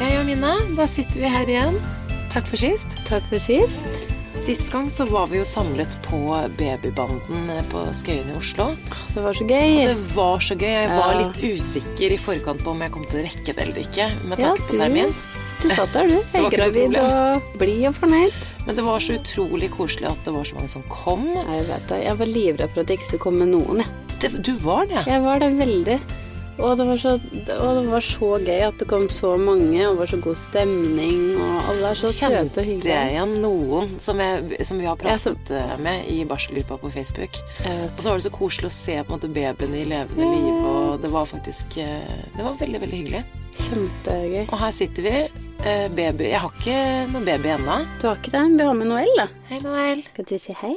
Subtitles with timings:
[0.00, 1.76] Jeg og Mina, da sitter vi her igjen.
[2.32, 2.94] Takk for sist.
[3.08, 3.84] Takk for sist.
[4.36, 6.20] Sist gang så var vi jo samlet på
[6.56, 8.70] babybanden på Skøyen i Oslo.
[9.12, 9.74] Det var så gøy.
[9.90, 10.70] Det var så gøy.
[10.70, 11.18] Jeg var Ja.
[11.24, 14.38] litt usikker i forkant på om jeg kom til å rekke det eller ikke, med
[14.38, 15.14] Ja, tanke på termin.
[15.60, 16.22] Du satt der, du.
[16.38, 18.32] Høygravid og blid og fornøyd.
[18.66, 21.26] Men det var så utrolig koselig at det var så mange som kom.
[21.34, 22.04] Jeg vet det.
[22.06, 23.90] Jeg var livredd for at det ikke skulle komme noen, jeg.
[24.20, 25.04] Det, du var det.
[25.08, 26.00] Jeg var det veldig.
[26.60, 29.94] Og det, var så, og det var så gøy at det kom så mange, og
[29.94, 33.04] det var så god stemning, og alle er så søte og Kjente jeg hyggelige.
[33.14, 37.38] igjen noen som, jeg, som vi har pratet eh, med i barselgruppa på Facebook.
[37.64, 40.58] Og så var det så koselig å se på en måte babyene i levende liv,
[40.68, 43.22] og det var faktisk eh, Det var veldig, veldig hyggelig.
[43.64, 44.44] Kjempegøy.
[44.50, 45.16] Og her sitter vi.
[45.64, 46.78] eh, Baby Jeg har ikke
[47.14, 47.78] noen baby ennå.
[48.02, 48.44] Du har ikke det?
[48.60, 49.26] Vi har med Noel, da.
[49.48, 50.04] Hei, Noel.
[50.16, 50.76] Kan du si hei?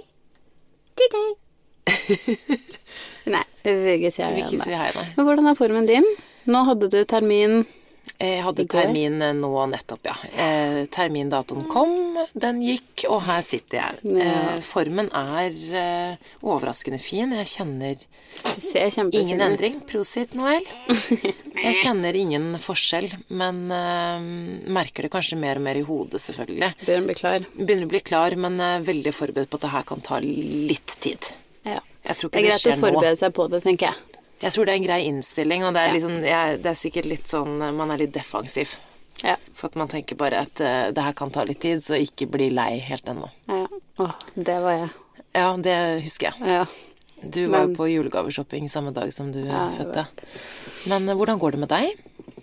[0.95, 2.79] Til deg.
[3.31, 5.07] Nei, vi vil ikke si hei nei.
[5.15, 6.07] Men hvordan er formen din?
[6.49, 7.63] Nå hadde du termin
[8.19, 10.15] Jeg hadde termin eh, nå nettopp, ja.
[10.43, 11.93] Eh, termindatoen kom,
[12.35, 14.01] den gikk, og her sitter jeg.
[14.17, 14.25] Ja.
[14.25, 15.55] Eh, formen er
[16.43, 17.31] overraskende fin.
[17.39, 18.03] Jeg kjenner
[18.43, 19.79] ser ingen endring.
[19.87, 20.67] Prosit, Noel.
[21.63, 23.61] Jeg kjenner ingen forskjell, men
[24.73, 26.73] merker det kanskje mer og mer i hodet, selvfølgelig.
[26.83, 27.47] Begynner å bli klar.
[27.55, 31.31] Begynner å bli klar, men veldig forberedt på at det her kan ta litt tid.
[32.03, 32.87] Jeg tror Det ikke er det, greit å skjer nå.
[32.87, 33.95] forberede seg på det, tenker jeg.
[34.43, 35.93] Jeg tror det er en grei innstilling, og det er, Ja.
[35.93, 38.75] liksom, jeg, det er sikkert litt sånn Man er litt defensiv.
[39.23, 39.35] Ja.
[39.53, 42.27] For at man tenker bare at uh, det her kan ta litt tid, så ikke
[42.29, 43.29] bli lei helt ennå.
[43.47, 43.67] ja.
[44.03, 44.89] Åh, det var jeg.
[45.35, 46.47] Ja, det husker jeg.
[46.49, 46.65] Ja.
[47.23, 50.07] Du var Men- jo på julegaveshopping samme dag som du Ja, fødte.
[50.87, 51.95] Men uh, hvordan går det med deg?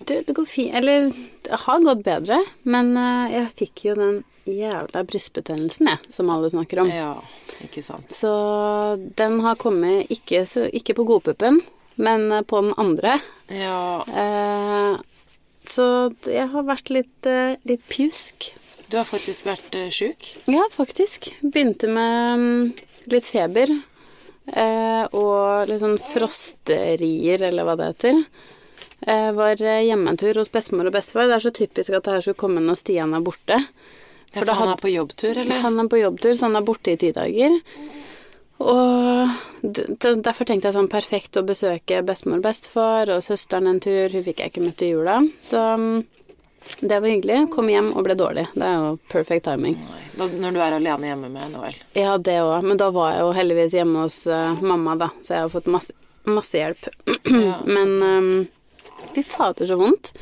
[0.06, 4.24] Du, det går fint Eller det har gått bedre, men uh, jeg fikk jo den
[4.54, 6.90] jævla brystbetennelsen, jeg, som alle snakker om.
[6.92, 7.12] Ja,
[7.64, 8.10] ikke sant.
[8.14, 8.32] Så
[9.18, 11.60] den har kommet ikke, så, ikke på godpuppen,
[12.00, 13.18] men eh, på den andre.
[13.52, 14.98] Ja, Eh,
[15.70, 15.84] så
[16.24, 18.48] jeg har vært litt, eh, litt pjusk.
[18.90, 20.32] du har faktisk vært uh, sjuk.
[20.50, 21.28] Ja, faktisk.
[21.44, 22.72] Begynte med mm,
[23.12, 23.70] litt feber.
[24.50, 28.22] Eh, og litt sånn frosterier, eller hva det heter.
[29.06, 31.28] Eh, var eh, tur hos bestemor og bestefar.
[31.28, 33.60] Det er så typisk at det her skulle komme når Stian er borte.
[34.35, 35.64] For da han er på jobbtur, eller?
[35.64, 37.58] Han er på jobbtur, så han er borte i ti dager.
[38.61, 39.64] Og
[40.20, 44.13] derfor tenkte jeg sånn perfekt å besøke bestemor og bestefar og søsteren en tur.
[44.13, 45.17] Hun fikk jeg ikke møtt i jula.
[45.40, 46.02] Så mm,
[46.80, 47.39] det var hyggelig.
[47.55, 48.45] Kom hjem og ble dårlig.
[48.52, 49.79] Det er jo perfect timing.
[50.19, 51.80] Da, når du er alene hjemme med Noel.
[51.96, 52.67] Ja, det òg.
[52.67, 55.70] Men da var jeg jo heldigvis hjemme hos uh, mamma, da, så jeg har fått
[55.73, 55.96] masse,
[56.29, 56.90] masse hjelp.
[57.30, 58.30] Ja, Men um,
[59.14, 60.13] fy fader, så vondt.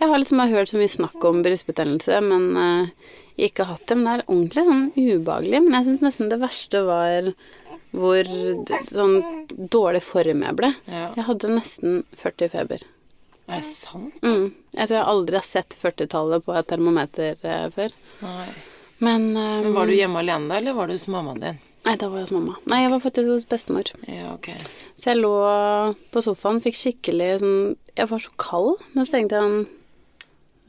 [0.00, 3.98] Jeg har liksom bare hørt så mye snakk om brystbetennelse, men uh, ikke hatt det.
[3.98, 5.60] Men det er ordentlig sånn ubehagelig.
[5.66, 7.32] Men jeg syns nesten det verste var
[7.90, 8.32] hvor
[8.88, 9.18] sånn
[9.50, 10.72] dårlig form jeg ble.
[10.88, 11.10] Ja.
[11.18, 12.84] Jeg hadde nesten 40 feber.
[13.50, 14.16] Er det sant?
[14.22, 14.52] Mm.
[14.76, 17.96] Jeg tror jeg aldri har sett 40-tallet på et termometer uh, før.
[18.24, 18.50] Nei.
[19.00, 21.60] Men, eh, Men var du hjemme alene da, eller var du hos mammaen din?
[21.86, 22.58] Nei, da var jeg hos mamma.
[22.68, 23.88] Nei, jeg var faktisk hos bestemor.
[24.04, 24.50] Ja, ok.
[24.92, 25.30] Så jeg lå
[26.12, 27.62] på sofaen, fikk skikkelig sånn
[27.96, 29.64] Jeg var så kald, men så tenkte jeg sånn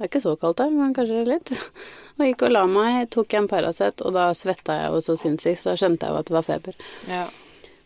[0.01, 1.51] Det er ikke så kaldt her, men kanskje litt.
[2.17, 5.59] Og gikk og la meg, tok en Paracet, og da svetta jeg jo så sinnssykt,
[5.62, 6.79] så da skjønte jeg jo at det var feber.
[7.06, 7.22] Ja.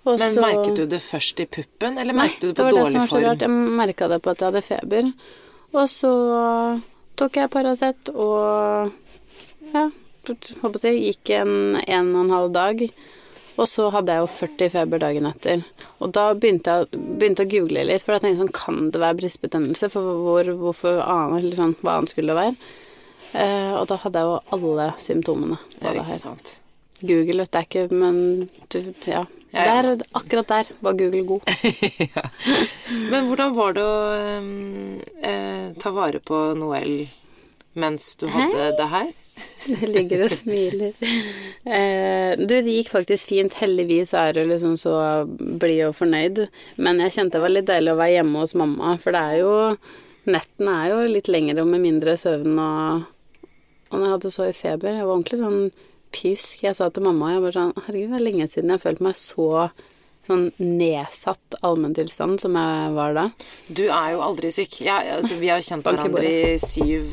[0.05, 2.69] Og Men så- merket du det først i puppen, eller Nei, merket du det på
[2.71, 2.79] dårlig form?
[2.79, 3.45] Nei, det var det som var så rart.
[3.45, 5.11] Jeg merka det på at jeg hadde feber.
[5.75, 6.13] Og så
[7.19, 8.93] tok jeg Paracet og
[9.75, 9.85] ja,
[10.63, 11.53] håper å si, gikk en
[11.83, 12.85] en og en halv dag.
[13.55, 15.61] Og så hadde jeg jo 40 feber dagen etter.
[16.03, 19.19] Og da begynte jeg begynte å google litt, for jeg tenkte sånn Kan det være
[19.21, 19.89] brystbetennelse?
[19.93, 22.73] For hvor, hvorfor annet, eller sånn, hva annet skulle det være?
[23.35, 26.21] Eh, og da hadde jeg jo alle symptomene på det ikke her.
[26.21, 26.53] sant.
[27.01, 28.19] Google vet jeg ikke, men
[28.71, 28.79] du,
[29.11, 29.25] ja.
[29.55, 29.81] Ja, ja.
[29.87, 31.51] Der, akkurat der var Google god.
[32.15, 32.23] ja.
[33.11, 33.99] Men hvordan var det å
[34.39, 37.05] um, eh, ta vare på Noel
[37.79, 39.13] mens du hadde det her?
[39.65, 40.93] Du ligger og smiler.
[41.65, 43.57] Eh, du, det gikk faktisk fint.
[43.61, 44.95] Heldigvis er du liksom så
[45.25, 46.45] blid og fornøyd.
[46.77, 49.41] Men jeg kjente det var litt deilig å være hjemme hos mamma, for det er
[49.43, 49.55] jo
[50.25, 53.03] Nettene er jo litt lengre og med mindre søvn og
[53.91, 55.59] Og når jeg hadde så høy feber, jeg var ordentlig sånn
[56.15, 56.63] pjusk.
[56.65, 59.03] Jeg sa til mamma jeg bare sånn Herregud, det er lenge siden jeg har følt
[59.05, 59.49] meg så
[60.27, 63.25] sånn nedsatt allmenntilstand som jeg var da.
[63.67, 64.79] Du er jo aldri syk.
[64.85, 67.05] Jeg, altså, vi har kjent hverandre i syv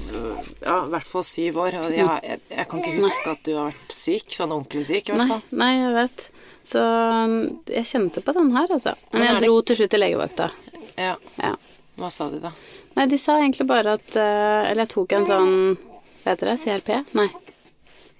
[0.62, 1.76] Ja, i hvert fall syv år.
[1.82, 4.28] Og jeg, jeg, jeg kan ikke huske at du har vært syk.
[4.32, 5.44] Sånn ordentlig syk, i hvert fall.
[5.62, 6.26] nei, jeg vet.
[6.72, 6.82] Så
[7.72, 8.94] jeg kjente på den her, altså.
[9.12, 10.50] Men jeg dro til slutt til legevakta.
[10.96, 11.16] Ja.
[11.40, 11.54] Ja.
[12.00, 12.52] Hva sa de, da?
[12.96, 15.50] Nei, de sa egentlig bare at eh, Eller jeg tok en sånn
[16.22, 16.54] Hva heter det?
[16.62, 16.88] CLP?
[17.18, 17.26] Nei.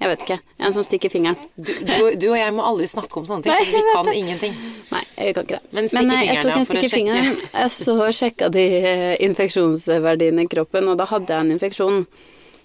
[0.03, 0.39] Jeg vet ikke.
[0.67, 1.39] En som stikker fingeren.
[1.55, 4.57] Du, du, du og jeg må aldri snakke om sånne ting, for vi kan ingenting.
[4.91, 5.03] Nei.
[5.15, 5.71] Jeg kan ikke det.
[5.77, 7.37] Men Men eh, jeg tok en stikk i fingeren,
[7.77, 12.03] så sjekka de eh, infeksjonsverdiene i kroppen, og da hadde jeg en infeksjon.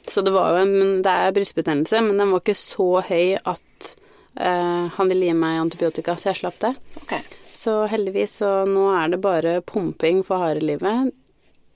[0.07, 3.91] Så det var jo en Det er brystbetennelse, men den var ikke så høy at
[4.39, 6.73] eh, han ville gi meg antibiotika, så jeg slapp det.
[7.03, 7.21] Okay.
[7.53, 11.13] Så heldigvis, så nå er det bare pumping for harde livet.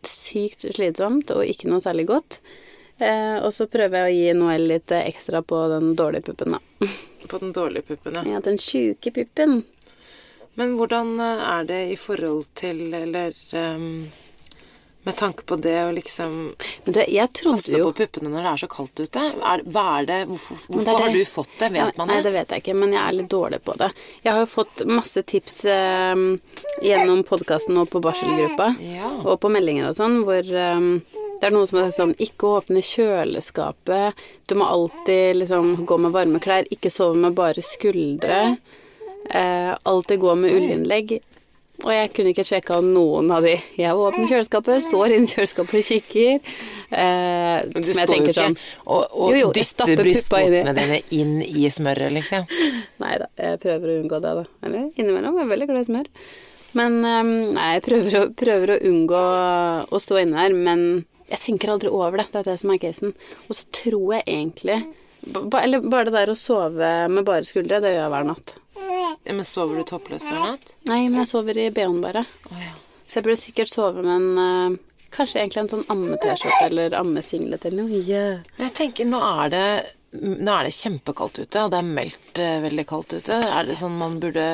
[0.07, 2.41] Sykt slitsomt og ikke noe særlig godt.
[3.01, 6.57] Eh, og så prøver jeg å gi Noel litt eh, ekstra på den dårlige puppen,
[6.57, 6.87] da.
[7.31, 8.23] På den dårlige puppen, ja.
[8.35, 9.61] Ja, den sjuke puppen.
[10.59, 14.03] Men hvordan eh, er det i forhold til, eller ehm,
[15.03, 16.33] med tanke på det å liksom
[16.85, 19.23] Men det, jeg trodde passe jo på puppene når det er så kaldt ute?
[19.53, 21.05] Er, hva er det, hvorfor hvorfor det er det.
[21.07, 21.69] har du fått det?
[21.77, 22.13] Vet man det?
[22.13, 23.89] Nei, det vet jeg ikke, men jeg er litt dårlig på det.
[24.21, 26.21] Jeg har jo fått masse tips eh,
[26.85, 29.09] gjennom podkasten og på barselgruppa, Ja.
[29.25, 30.85] og på meldinger og sånn, hvor eh,
[31.41, 34.19] det er noen som har sagt sånn Ikke åpne kjøleskapet.
[34.45, 36.67] Du må alltid liksom gå med varme klær.
[36.69, 38.57] Ikke sove med bare skuldre.
[39.33, 41.15] Eh, alltid gå med ullinnlegg.
[41.81, 43.55] Og jeg kunne ikke sjekka noen av de.
[43.79, 46.53] Jeg åpner kjøleskapet, står inne i kjøleskapet og kikker.
[46.91, 51.33] Eh, Men du står jo ikke sånn og, og Jo, jo, dytter brystvortene dine inn
[51.41, 52.45] i smøret, liksom.
[53.03, 54.45] Nei da, jeg prøver å unngå det, da.
[54.67, 55.39] Eller innimellom.
[55.41, 56.11] Jeg er veldig glad i smør.
[56.77, 59.23] Men øhm, nei, jeg prøver å, prøver å unngå
[59.91, 60.85] å stå inne der, men
[61.31, 62.29] jeg tenker aldri over det.
[62.31, 63.15] Det er det som er casen.
[63.47, 64.77] Og så tror jeg egentlig
[65.61, 68.55] Eller bare det der å sove med bare skuldre, det gjør jeg hver natt.
[69.01, 70.75] Ja, men sover du toppløs hver natt?
[70.89, 72.25] Nei, men jeg sover i BH-en bare.
[72.51, 72.73] Oh, ja.
[73.05, 74.41] Så jeg burde sikkert sove med en
[74.75, 74.79] uh,
[75.11, 77.97] Kanskje egentlig en sånn amme-T-skjorte eller ammesinglet eller noe.
[78.07, 78.45] Yeah.
[78.55, 79.65] Men jeg tenker, nå er det
[80.11, 83.37] nå er det kjempekaldt ute, og det er meldt eh, veldig kaldt ute.
[83.47, 84.45] Er det sånn man burde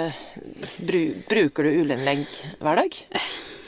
[0.85, 2.25] bru, Bruker du ulinnlegg
[2.61, 2.97] hver dag?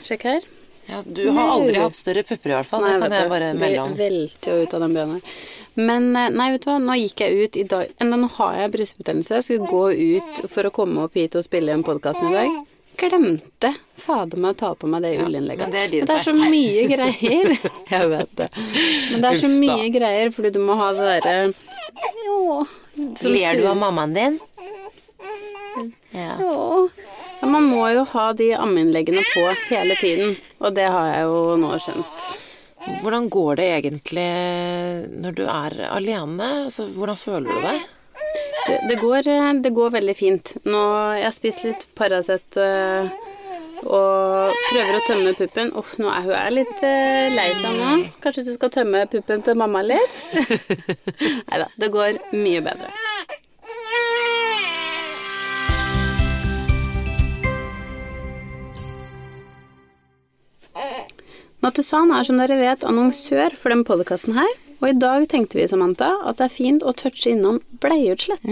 [0.06, 0.50] Sjekk her.
[0.90, 2.82] Ja, du har aldri hatt større pupper i hvert fall.
[2.86, 3.94] Nei, det kan jeg bare melde om.
[3.94, 5.38] Det velter jo ut av den her.
[5.80, 8.58] Men eh, nei, vet du hva, nå gikk jeg ut i dag Enda nå har
[8.64, 9.38] jeg brystbetennelse.
[9.38, 9.84] Jeg skulle gå
[10.18, 12.58] ut for å komme opp hit og spille inn podkasten i dag.
[13.00, 15.70] Glemte fader meg å ta på meg det ullinnlegget.
[15.70, 17.54] men det er din det er så mye greier.
[17.94, 18.50] Jeg vet det.
[19.14, 21.54] Men det er så Uff mye greier, fordi du må ha det derre.
[23.30, 24.40] Ler du av mammaen din?
[26.12, 26.36] Ja.
[26.42, 26.90] Jo.
[27.40, 31.56] Ja, man må jo ha de ammeinnleggene på hele tiden, og det har jeg jo
[31.62, 32.28] nå skjønt.
[33.04, 34.28] Hvordan går det egentlig
[35.24, 36.50] når du er alene?
[36.66, 37.82] Altså, hvordan føler du deg?
[38.68, 39.30] Det, det, går,
[39.64, 40.54] det går veldig fint.
[40.68, 40.84] Nå,
[41.18, 43.10] jeg har spist litt Paracet øh,
[43.88, 45.72] og prøver å tømme puppen.
[45.80, 47.94] Uff, nå er hun er litt øh, lei seg nå.
[48.24, 50.24] Kanskje du skal tømme puppen til mamma litt?
[51.50, 52.92] Nei da, det går mye bedre.
[61.70, 64.48] Natusan er som dere vet annonsør for den podkasten her,
[64.80, 68.48] og i dag tenkte vi Samantha, at det er fint å touche innom bleieutslett.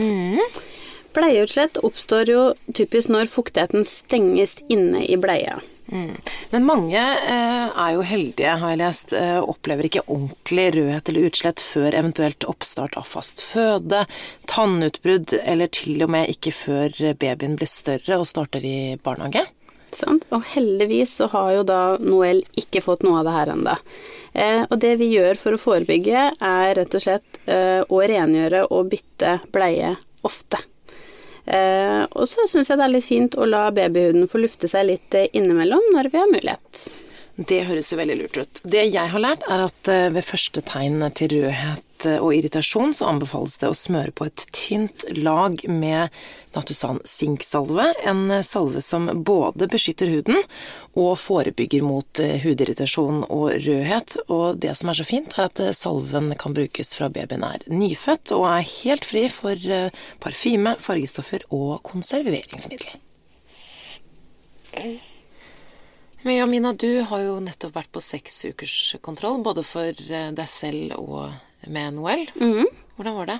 [1.17, 2.43] Bleieutslett oppstår jo
[2.77, 5.57] typisk når fuktigheten stenges inne i bleia.
[5.89, 11.29] Men mange eh, er jo heldige, har jeg lest, eh, opplever ikke ordentlig rødhet eller
[11.31, 14.03] utslett før eventuelt oppstart av fast føde,
[14.51, 19.47] tannutbrudd, eller til og med ikke før babyen blir større og starter i barnehage.
[19.95, 20.25] Sant?
[20.35, 23.75] Og heldigvis så har jo da Noel ikke fått noe av det her ennå.
[24.33, 28.67] Eh, og det vi gjør for å forebygge, er rett og slett eh, å rengjøre
[28.67, 29.95] og bytte bleie
[30.27, 30.59] ofte.
[31.47, 34.89] Eh, og så syns jeg det er litt fint å la babyhuden få lufte seg
[34.89, 36.87] litt eh, innimellom når vi har mulighet.
[37.37, 38.61] Det høres jo veldig lurt ut.
[38.65, 42.93] Det jeg har lært, er at eh, ved første tegn til rødhet eh, og irritasjon,
[42.93, 46.13] så anbefales det å smøre på et tynt lag med
[46.57, 50.39] Natusan sinksalve, En salve som både beskytter huden
[50.97, 54.17] og forebygger mot eh, hudirritasjon og rødhet.
[54.33, 57.65] Og det som er så fint, er at eh, salven kan brukes fra babyen er
[57.69, 62.97] nyfødt, og er helt fri for eh, parfyme, fargestoffer og konserveringsmiddel.
[66.25, 70.47] Men ja, Mina, du har jo nettopp vært på seks ukers kontroll, både for deg
[70.49, 71.37] selv og
[71.73, 72.25] med Noel.
[72.97, 73.39] Hvordan var det?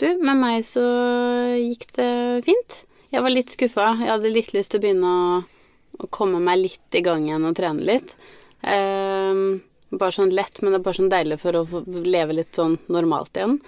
[0.00, 0.82] Du, med meg så
[1.60, 2.10] gikk det
[2.46, 2.76] fint.
[3.12, 3.88] Jeg var litt skuffa.
[4.00, 5.40] Jeg hadde litt lyst til å begynne å,
[6.00, 8.14] å komme meg litt i gang igjen og trene litt.
[8.62, 12.54] Ehm, bare sånn lett, men det er bare sånn deilig for å få leve litt
[12.56, 13.58] sånn normalt igjen.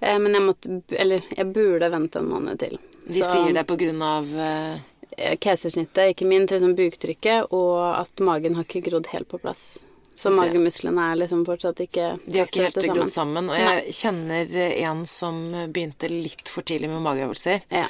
[0.00, 2.78] Eh, men jeg måtte Eller jeg burde vente en måned til.
[3.06, 8.20] De Så- sier det på grunn av eh, keisersnittet, ikke minst liksom buktrykket, og at
[8.20, 9.84] magen har ikke grodd helt på plass.
[10.20, 13.48] Så magemusklene er liksom fortsatt ikke De har ikke helt grodd sammen.
[13.48, 15.38] Og jeg kjenner en som
[15.72, 17.64] begynte litt for tidlig med mageøvelser.
[17.72, 17.86] Ja.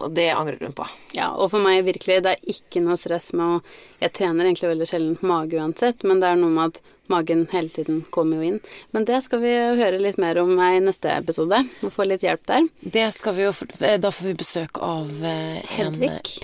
[0.00, 0.86] Og det angrer hun på.
[1.16, 3.60] Ja, og for meg virkelig, det er ikke noe stress med å
[4.00, 6.80] Jeg trener egentlig veldig sjelden mage uansett, men det er noe med at
[7.10, 8.60] magen hele tiden kommer jo inn.
[8.94, 12.46] Men det skal vi høre litt mer om i neste episode, og få litt hjelp
[12.48, 12.68] der.
[12.80, 13.52] Det skal vi jo
[14.00, 16.08] Da får vi besøk av Hedvig.
[16.08, 16.40] en PT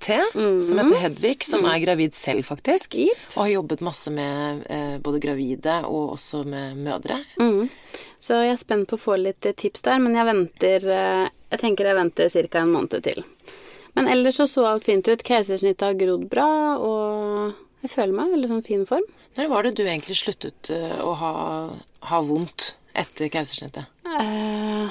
[0.00, 0.16] PT
[0.60, 2.94] som heter Hedvig, som er gravid selv, faktisk.
[2.94, 3.24] Yep.
[3.34, 7.18] Og har jobbet masse med eh, både gravide og også med mødre.
[7.40, 7.68] Mm.
[8.18, 11.28] Så jeg er spent på å få litt eh, tips der, men jeg venter eh,
[11.50, 12.62] Jeg tenker jeg venter ca.
[12.62, 13.24] en måned til.
[13.98, 15.24] Men ellers så så alt fint ut.
[15.26, 19.06] Keisersnittet har grodd bra, og jeg føler meg i veldig sånn fin form.
[19.38, 21.32] Når var det du egentlig sluttet eh, å ha,
[22.10, 23.90] ha vondt etter keisersnittet?
[24.06, 24.90] Uh,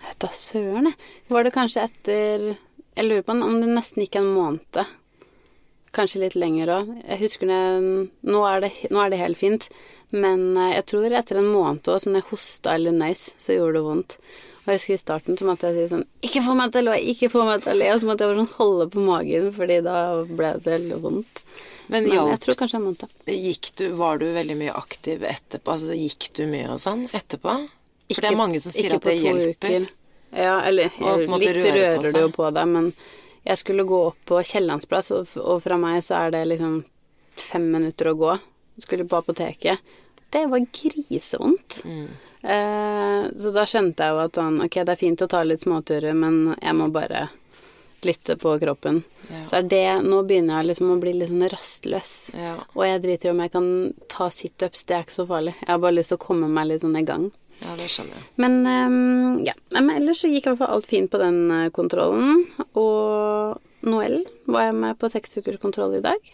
[0.00, 1.10] jeg vet da søren, jeg.
[1.30, 4.82] Var det kanskje etter Jeg lurer på om det nesten gikk en måned.
[5.94, 6.92] Kanskje litt lenger òg.
[7.02, 7.62] Jeg husker det
[8.30, 9.66] nå er det, nå er det helt fint,
[10.14, 13.58] men eh, jeg tror etter en måned òg, så når jeg hosta eller nøys, så
[13.58, 14.18] gjorde det vondt.
[14.70, 16.92] Og jeg husker i starten så måtte jeg si sånn Ikke få meg til å
[16.92, 17.88] le, ikke få meg til å le.
[17.90, 19.96] Og så måtte jeg bare sånn holde på magen, fordi da
[20.28, 21.42] ble det veldig vondt.
[21.90, 23.08] Men, Men jeg tror kanskje jeg måtte.
[23.26, 25.74] Gikk du, var du veldig mye aktiv etterpå?
[25.74, 27.56] Altså, gikk du mye og sånn etterpå?
[28.14, 29.58] For det er mange som sier at det hjelper.
[29.58, 29.88] uker.
[30.30, 30.94] Ja, eller
[31.42, 32.92] litt rører du jo på deg, men
[33.42, 36.78] jeg skulle gå opp på Kiellandsplass, og, og fra meg så er det liksom
[37.40, 38.38] fem minutter å gå.
[38.86, 39.82] Skulle på apoteket.
[40.30, 41.82] Det var grisevondt.
[41.82, 42.06] Mm.
[42.42, 45.64] Eh, så da skjønte jeg jo at sånn, ok, det er fint å ta litt
[45.64, 47.28] småturer, men jeg må bare
[48.06, 49.02] lytte på kroppen.
[49.28, 49.42] Ja.
[49.46, 52.14] Så er det Nå begynner jeg liksom å bli litt sånn rastløs.
[52.38, 52.56] Ja.
[52.72, 53.68] Og jeg driter i om jeg kan
[54.12, 55.54] ta situps, det er ikke så farlig.
[55.60, 57.30] Jeg har bare lyst til å komme meg litt sånn i gang.
[57.60, 58.28] ja, det skjønner jeg.
[58.40, 61.72] Men um, ja, men ellers så gikk i hvert fall alt fint på den eh,
[61.76, 62.46] kontrollen.
[62.72, 66.32] Og Noel var jeg med på seksukerskontroll i dag.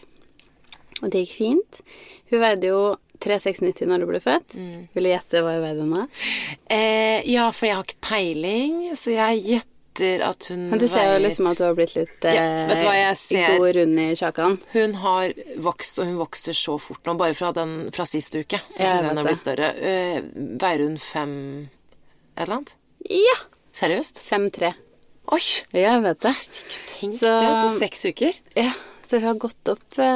[1.01, 1.81] Og det gikk fint.
[2.31, 2.79] Hun veide jo
[3.23, 4.55] 3690 når du ble født.
[4.59, 4.87] Mm.
[4.93, 6.03] Vil du gjette hva hun veide nå?
[6.69, 11.07] Eh, ja, for jeg har ikke peiling, så jeg gjetter at hun Men du ser
[11.09, 13.55] jo liksom at du har blitt litt Ja, eh, vet du hva jeg ser?
[13.57, 14.57] god rund i kjakan.
[14.75, 15.33] Hun har
[15.65, 17.15] vokst, og hun vokser så fort nå.
[17.17, 19.71] Bare fra, den, fra sist uke så Jeg syns jeg hun har blitt større.
[19.73, 20.19] Uh,
[20.61, 21.33] veier hun fem
[22.37, 22.75] et eller annet?
[23.09, 23.37] Ja!
[23.77, 24.21] Seriøst?
[24.25, 24.73] 5-3.
[25.33, 25.41] Oi!
[25.73, 26.35] Jeg vet det.
[26.93, 28.37] Tenk Så- det, på seks uker.
[28.55, 28.71] Ja,
[29.07, 30.13] så hun har gått opp eh,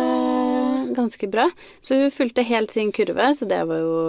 [0.97, 1.49] ganske bra.
[1.81, 3.99] Så hun fulgte helt sin kurve, så det var jo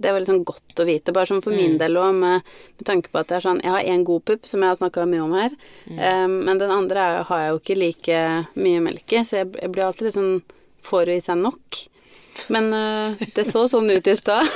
[0.00, 1.12] det var liksom godt å vite.
[1.12, 2.46] Bare som for min del òg, med,
[2.78, 4.78] med tanke på at det er sånn Jeg har én god pupp, som jeg har
[4.78, 5.56] snakka mye om her,
[5.92, 8.22] eh, men den andre er, har jeg jo ikke like
[8.56, 10.34] mye melk i, så jeg, jeg blir alltid litt sånn
[10.80, 11.78] Får hun i seg nok?
[12.48, 14.48] Men uh, det så sånn ut i stad.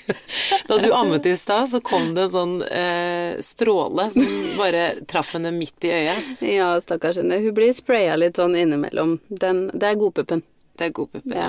[0.68, 4.24] Da du ammet i stad, så kom det en sånn uh, stråle som
[4.56, 6.30] bare traff henne midt i øyet.
[6.44, 7.40] ja, stakkars henne.
[7.44, 9.18] Hun blir spraya litt sånn innimellom.
[9.28, 10.44] Den, det er godpuppen.
[10.78, 11.48] Det er god ja.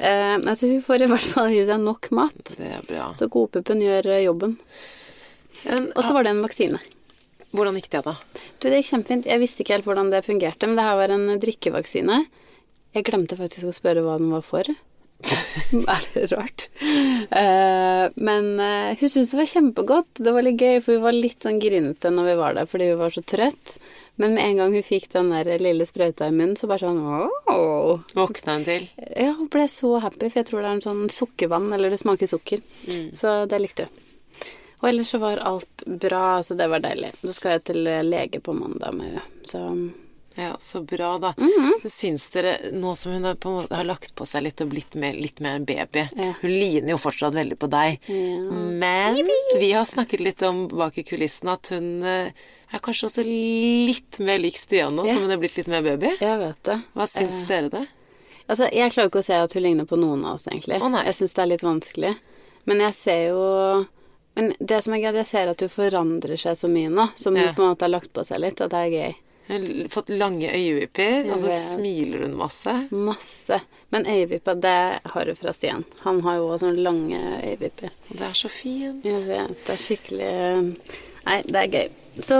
[0.00, 2.54] Eh, altså, hun får i hvert fall i seg nok mat.
[2.56, 3.10] Det er bra.
[3.18, 4.56] Så godpuppen gjør eh, jobben.
[5.68, 6.80] Og så var det en vaksine.
[7.52, 8.14] hvordan gikk det, da?
[8.32, 9.28] Du, det gikk kjempefint.
[9.28, 12.22] Jeg visste ikke helt hvordan det fungerte, men det her var en drikkevaksine.
[12.96, 14.72] Jeg glemte faktisk å spørre hva den var for.
[15.94, 16.70] er det rart?
[17.30, 20.12] Eh, men eh, hun syntes det var kjempegodt.
[20.18, 22.90] Det var litt gøy, for hun var litt sånn grinete når vi var der fordi
[22.90, 23.76] hun var så trøtt.
[24.20, 27.00] Men med en gang hun fikk den der lille sprøyta i munnen, så bare sånn
[27.00, 28.02] åh.
[28.18, 28.84] Våkna hun til?
[29.14, 32.02] Ja, hun ble så happy, for jeg tror det er en sånn sukkervann, eller det
[32.02, 32.60] smaker sukker.
[33.16, 34.06] Så det likte hun.
[34.80, 37.12] Og ellers så var alt bra, så det var deilig.
[37.20, 39.66] Så skal jeg til lege på mandag med henne, så
[40.40, 41.34] Ja, så bra, da.
[41.36, 41.82] Mhm.
[41.90, 44.94] Syns dere, nå som hun har, på måte har lagt på seg litt og blitt
[44.96, 46.32] mer, litt mer baby Ja.
[46.40, 47.98] Hun ligner jo fortsatt veldig på deg.
[48.08, 49.20] Men
[49.60, 52.32] vi har snakket litt om bak i kulissene at hun eh,
[52.72, 55.14] er kanskje også litt mer lik Stian nå, Ja.
[55.14, 56.16] som hun er blitt litt mer baby.
[56.20, 56.78] jeg vet det.
[56.94, 57.86] Hva syns dere det?
[58.50, 60.80] Altså, jeg klarer ikke å se at hun ligner på noen av oss, egentlig.
[60.82, 61.04] Å, nei.
[61.06, 62.16] jeg syns det er litt vanskelig.
[62.66, 63.86] Men jeg ser jo
[64.36, 67.34] Men det som er gøy, jeg ser at hun forandrer seg så mye nå, som
[67.36, 69.14] hun på en måte har lagt på seg litt, at det er gøy.
[69.90, 72.74] Fått lange øyevipper, og så smiler hun masse.
[72.94, 73.60] Masse.
[73.90, 74.76] Men øyevippa, det
[75.14, 75.84] har du fra Stian.
[76.04, 77.90] Han har jo også sånne lange øyevipper.
[78.12, 79.04] Det er så fint.
[79.06, 80.34] Jeg vet, det er skikkelig
[81.20, 81.88] Nei, det er gøy.
[82.24, 82.36] Så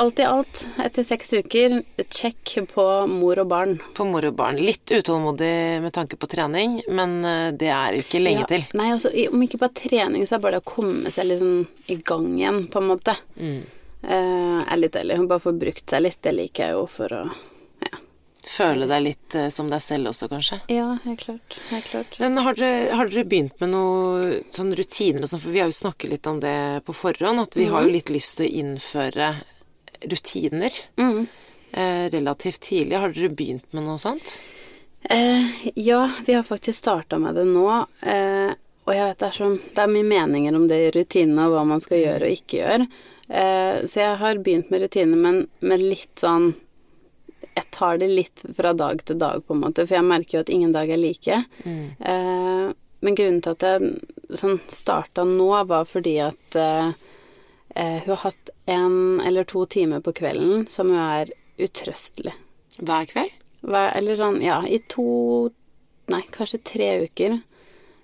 [0.00, 1.80] alt i alt, etter seks uker,
[2.12, 3.74] check på mor og barn.
[3.96, 4.60] På mor og barn.
[4.60, 8.64] Litt utålmodig med tanke på trening, men eh, det er ikke lenge Ja, til.
[8.78, 11.64] Nei, altså, om ikke bare trening, så er det bare det å komme seg sånn
[11.90, 13.16] i gang igjen, på en måte.
[13.40, 13.60] Mm.
[14.02, 15.16] Eh, er litt deilig.
[15.20, 17.22] Hun bare får brukt seg litt, det liker jeg jo for å
[17.84, 17.98] Ja,
[18.50, 20.60] Føle deg litt eh, som deg selv også, kanskje.
[20.72, 21.58] ja helt klart.
[21.70, 22.16] Helt klart.
[22.20, 25.68] Men har dere, har dere begynt med noen sånn rutiner og sånn, for vi har
[25.68, 28.54] jo snakket litt om det på forhånd, at vi har jo litt lyst til å
[28.64, 29.34] innføre
[30.08, 31.26] rutiner Mm.
[31.72, 32.96] eh, relativt tidlig.
[32.98, 34.40] Har dere begynt med noe sånt?
[35.02, 37.86] Eh, ja, vi har faktisk starta med det nå.
[38.02, 38.54] Eh,
[38.86, 41.52] og jeg vet det er, så, det er mye meninger om det i rutinene og
[41.54, 42.86] hva man skal gjøre og ikke gjøre.
[43.30, 46.52] Eh, så jeg har begynt med rutiner, men med litt sånn
[47.54, 50.42] Jeg tar det litt fra dag til dag, på en måte, for jeg merker jo
[50.44, 51.38] at ingen dag er like.
[51.64, 51.86] Mm.
[51.98, 52.66] Eh,
[53.00, 56.92] men grunnen til at jeg sånn starta nå, var fordi at eh,
[57.74, 62.36] eh, hun har hatt en eller to timer på kvelden som hun er utrøstelig.
[62.78, 63.34] Hver kveld?
[63.66, 65.50] Hver, eller sånn, ja, i to
[66.10, 67.36] Nei, kanskje tre uker.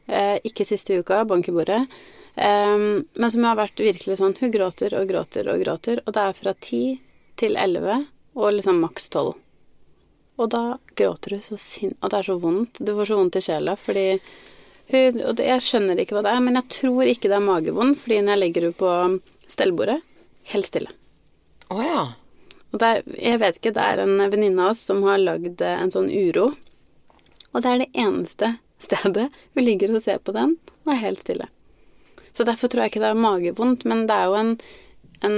[0.06, 1.80] Eh, ikke siste uka, bank i bordet.
[2.36, 6.22] Eh, men som har vært virkelig sånn Hun gråter og gråter og gråter, og det
[6.22, 6.82] er fra ti
[7.40, 8.02] til elleve
[8.36, 9.36] og liksom maks tolv.
[10.36, 11.94] Og da gråter hun så sinn...
[12.02, 12.80] Og det er så vondt.
[12.80, 14.04] Du får så vondt i sjela fordi
[14.92, 17.96] hun Og jeg skjønner ikke hva det er, men jeg tror ikke det er magevond,
[17.98, 19.96] fordi når jeg legger henne på stellbordet,
[20.52, 20.92] helt stille.
[21.74, 22.04] Å ja.
[22.70, 25.64] Og det er, jeg vet ikke, det er en venninne av oss som har lagd
[25.64, 26.52] eh, en sånn uro.
[27.50, 28.52] Og det er det eneste
[28.82, 29.26] stedet
[29.56, 31.48] hun ligger og ser på den og er helt stille.
[32.36, 34.50] Så derfor tror jeg ikke det er magevondt, men det er jo en,
[35.24, 35.36] en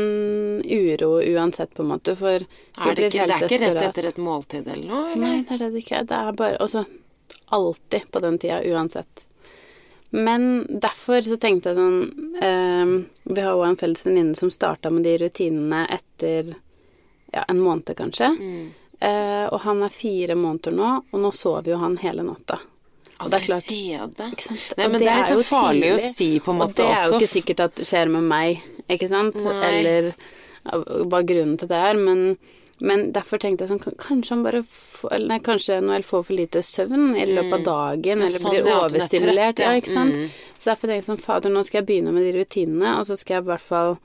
[0.67, 4.19] uro uansett, på en måte, for Er det, ikke, det er ikke rett etter et
[4.19, 5.05] måltid eller noe?
[5.13, 5.23] Eller?
[5.23, 6.09] Nei, det er det det ikke er.
[6.11, 6.83] Det er bare Altså
[7.55, 9.25] alltid på den tida, uansett.
[10.11, 11.99] Men derfor så tenkte jeg sånn
[12.41, 12.93] eh,
[13.29, 16.55] Vi har jo en felles venninne som starta med de rutinene etter
[17.31, 18.33] ja, en måned, kanskje.
[18.41, 18.69] Mm.
[19.01, 22.59] Eh, og han er fire måneder nå, og nå sover jo han hele natta.
[23.19, 24.29] Det er Allerede?
[24.31, 24.75] Ikke sant?
[24.79, 27.09] Nei, men det er liksom jo farlig å si på en Og det er jo
[27.09, 27.19] også.
[27.19, 29.41] ikke sikkert at det skjer med meg, ikke sant?
[29.43, 29.73] Nei.
[29.73, 30.13] Eller
[31.11, 32.37] hva grunnen til det er, men,
[32.85, 36.39] men derfor tenkte jeg sånn Kanskje han bare får, eller nei, kanskje Noel får for
[36.39, 39.59] lite søvn i løpet av dagen, eller sånn, blir er overstimulert.
[39.59, 39.73] trøtt, ja.
[39.75, 40.19] ja, ikke sant?
[40.19, 40.55] Mm.
[40.55, 43.19] Så derfor tenkte jeg sånn Fader, nå skal jeg begynne med de rutinene, og så
[43.19, 43.99] skal jeg i hvert fall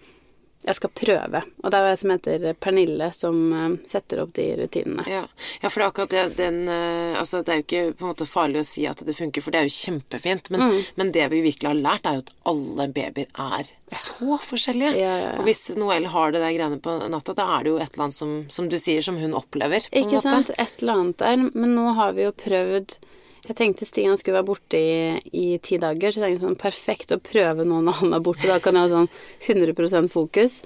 [0.64, 1.42] Jeg skal prøve.
[1.64, 5.04] Og det er jeg som heter Pernille, som eh, setter opp de rutinene.
[5.12, 5.24] Ja.
[5.62, 8.12] ja, for det er akkurat det den eh, Altså, det er jo ikke på en
[8.14, 10.50] måte farlig å si at det funker, for det er jo kjempefint.
[10.54, 10.78] Men, Mm.
[10.96, 14.94] men det vi virkelig har lært, er jo at alle babyer er så forskjellige.
[15.02, 15.34] Ja, ja.
[15.40, 18.06] Og hvis Noel har det der greiene på natta, da er det jo et eller
[18.08, 19.86] annet som, som du sier, som hun opplever.
[19.92, 20.50] Ikke sant?
[20.58, 21.44] Et eller annet der.
[21.54, 22.98] Men nå har vi jo prøvd
[23.44, 27.12] Jeg tenkte Stian skulle være borte i, i ti dager, så jeg tenkte sånn perfekt
[27.12, 28.48] å prøve noe når han er borte.
[28.48, 29.10] Da kan jeg ha sånn
[29.50, 30.62] 100% fokus.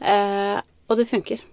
[0.00, 0.56] Eh,
[0.88, 1.44] og det funker.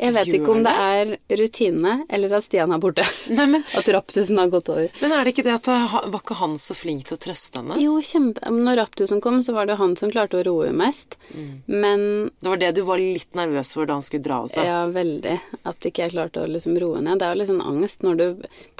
[0.00, 3.04] Jeg vet ikke om det er rutine eller at Stian er borte.
[3.30, 4.88] Nei, men, At raptusen har gått over.
[5.00, 7.60] men er det ikke det at ha- var ikke han så flink til å trøste
[7.62, 7.76] henne?
[7.82, 11.16] Jo, kjempe Når raptusen kom, så var det han som klarte å roe mest.
[11.34, 11.52] Mm.
[11.66, 12.06] Men
[12.40, 14.64] Det var det du var litt nervøs for da han skulle dra også?
[14.66, 15.38] Ja, veldig.
[15.64, 17.20] At ikke jeg klarte å liksom roe ned.
[17.22, 18.26] Det er jo litt sånn angst når du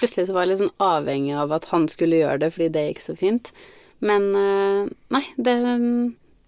[0.01, 2.87] Plutselig så var jeg litt sånn avhengig av at han skulle gjøre det fordi det
[2.89, 3.53] gikk så fint.
[4.05, 5.55] Men eh, nei, det,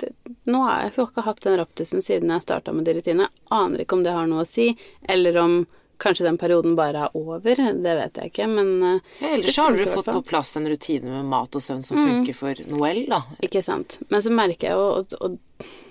[0.02, 0.12] det
[0.46, 3.26] Nå har jeg, ikke hatt den raptusen siden jeg starta med de rutinene.
[3.50, 4.68] Aner ikke om det har noe å si,
[5.08, 5.56] eller om
[5.98, 7.56] kanskje den perioden bare er over.
[7.56, 11.08] Det vet jeg ikke, men eh, Ja, ellers har hvert fått på plass en rutine
[11.08, 12.06] med mat og søvn som Mm.
[12.10, 13.22] funker for Noel, da.
[13.42, 13.98] Ikke sant.
[14.12, 15.38] Men så merker jeg jo og, og,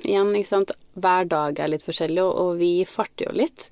[0.06, 3.72] igjen, ikke sant, hver dag er litt forskjellig, og, og vi farter jo litt.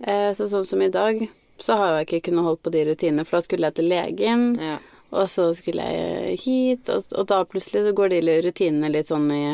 [0.00, 1.26] Eh, så sånn som i dag,
[1.60, 4.48] så har jeg ikke kunnet holdt på de rutinene, for da skulle jeg til legen,
[4.60, 4.78] Ja.
[5.10, 9.30] Og så skulle jeg hit, og, og da plutselig så går de rutinene litt sånn
[9.34, 9.44] i,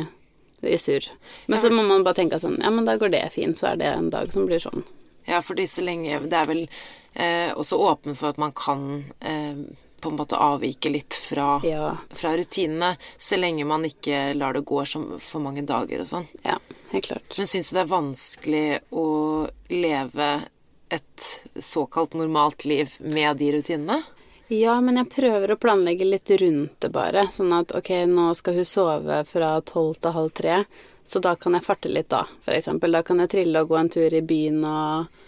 [0.64, 1.06] i surr.
[1.46, 3.80] Men så må man bare tenke sånn, ja, men da går det fint, så er
[3.82, 4.84] det en dag som blir sånn.
[5.28, 6.64] Ja, fordi så lenge Det er vel
[7.14, 9.60] eh, også åpen for at man kan eh,
[10.02, 14.64] på en måte avvike litt fra, Ja, fra rutinene, så lenge man ikke lar det
[14.66, 16.26] gå som for mange dager og sånn.
[16.42, 16.56] ja,
[16.90, 17.36] helt klart.
[17.38, 19.06] Men syns du det er vanskelig å
[19.70, 20.32] leve
[20.92, 24.02] et såkalt normalt liv med de rutinene?
[24.52, 27.22] Ja, men jeg prøver å planlegge litt rundt det bare.
[27.32, 30.58] Sånn at ok, nå skal hun sove fra tolv til halv tre,
[31.08, 32.92] så da kan jeg farte litt da, for eksempel.
[32.92, 35.22] Da kan jeg trille og gå en tur i byen og,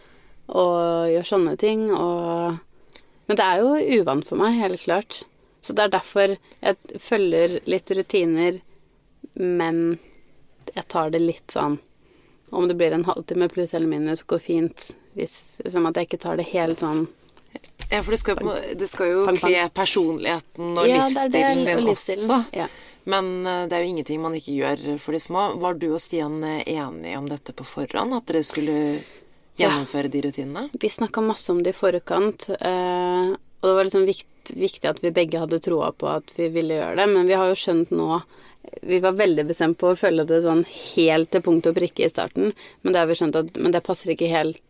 [0.52, 1.86] og gjøre sånne ting.
[1.96, 2.60] Og
[3.24, 5.22] Men det er jo uvant for meg, helt klart.
[5.64, 8.60] Så det er derfor jeg følger litt rutiner,
[9.40, 9.82] men
[10.74, 11.78] jeg tar det litt sånn
[12.52, 14.90] Om det blir en halvtime pluss eller minus, går fint.
[15.16, 17.06] Hvis, som at jeg ikke tar det helt sånn
[17.90, 21.84] Ja, for det skal, jo det skal jo kle personligheten og Ja, livsstilen din og
[21.90, 22.30] livsstilen.
[22.30, 22.58] også.
[22.58, 22.68] Ja.
[23.04, 25.42] Men eh, det er jo ingenting man ikke gjør for de små.
[25.60, 28.16] Var du og Stian eh, enige om dette på forhånd?
[28.16, 28.76] At dere skulle
[29.60, 30.68] gjennomføre de rutinene?
[30.80, 34.98] Vi snakka masse om det i forkant, eh, og det var liksom vikt, viktig at
[35.04, 37.92] vi begge hadde troa på at vi ville gjøre det, men vi har jo skjønt
[37.94, 38.22] nå
[38.82, 42.10] Vi var veldig bestemt på å følge det sånn helt til punkt og prikke i
[42.10, 44.60] starten, men det har vi skjønt at Men det passer ikke helt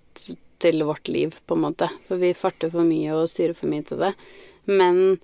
[0.63, 3.85] til vårt liv, på en måte, for vi farter for mye og styrer for mye
[3.87, 4.13] til det.
[4.71, 5.19] Men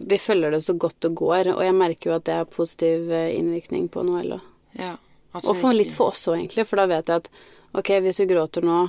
[0.00, 3.12] vi følger det så godt det går, og jeg merker jo at det har positiv
[3.12, 4.50] eh, innvirkning på Noel òg.
[4.74, 4.96] Ja.
[5.34, 7.30] at Og for litt for oss òg, egentlig, for da vet jeg at
[7.74, 8.80] ok, hvis hun gråter nå,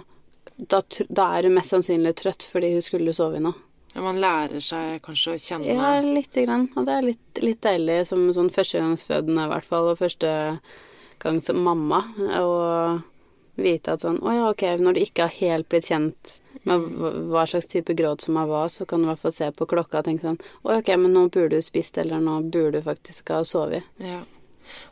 [0.55, 3.45] da, da er hun mest sannsynlig trøtt fordi hun skulle sove i
[3.95, 6.67] Ja, Man lærer seg kanskje å kjenne Ja, lite grann.
[6.75, 10.31] Og det er litt, litt deilig som sånn førstegangsfødende, i hvert fall, og første
[11.21, 12.01] gang som mamma,
[12.41, 13.01] å
[13.57, 16.81] vite at sånn Å ja, ok, når du ikke har helt blitt kjent med
[17.29, 19.67] hva slags type gråt som er var, så kan du i hvert fall se på
[19.69, 22.85] klokka og tenke sånn Å ok, men nå burde du spist, eller nå burde du
[22.87, 23.83] faktisk ha sovet.
[24.01, 24.23] Ja.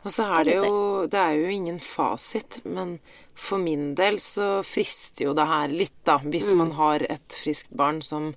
[0.06, 2.98] Og så er det jo Det er jo ingen fasit, men
[3.34, 6.58] for min del så frister jo det her litt, da, hvis Mm.
[6.58, 8.34] man har et friskt barn som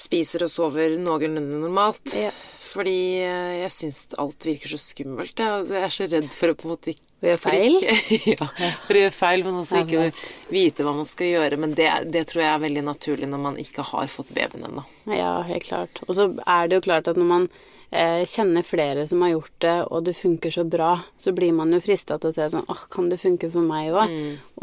[0.00, 2.14] spiser og sover noenlunde normalt.
[2.18, 2.32] Ja.
[2.64, 5.38] Fordi eh, jeg syns alt virker så skummelt.
[5.38, 7.76] Jeg, altså, er så redd for å på en måte ikke gjøre feil?
[8.34, 8.48] Ja,
[8.84, 10.08] for å gjøre feil, men også ikke
[10.52, 11.60] vite hva man skal gjøre.
[11.60, 14.84] Men det, det tror jeg er veldig naturlig når man ikke har fått babyen ennå.
[15.12, 16.02] Ja, helt klart.
[16.08, 17.48] Og så er det jo klart at når man
[17.94, 21.72] eh, kjenner flere som har gjort det, og det funker så bra, så blir man
[21.74, 24.14] jo frista til å se sånn Åh, kan det funke for meg òg?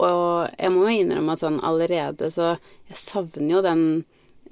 [0.02, 2.56] Og jeg må jo innrømme at sånn allerede så
[2.92, 3.86] Jeg savner jo den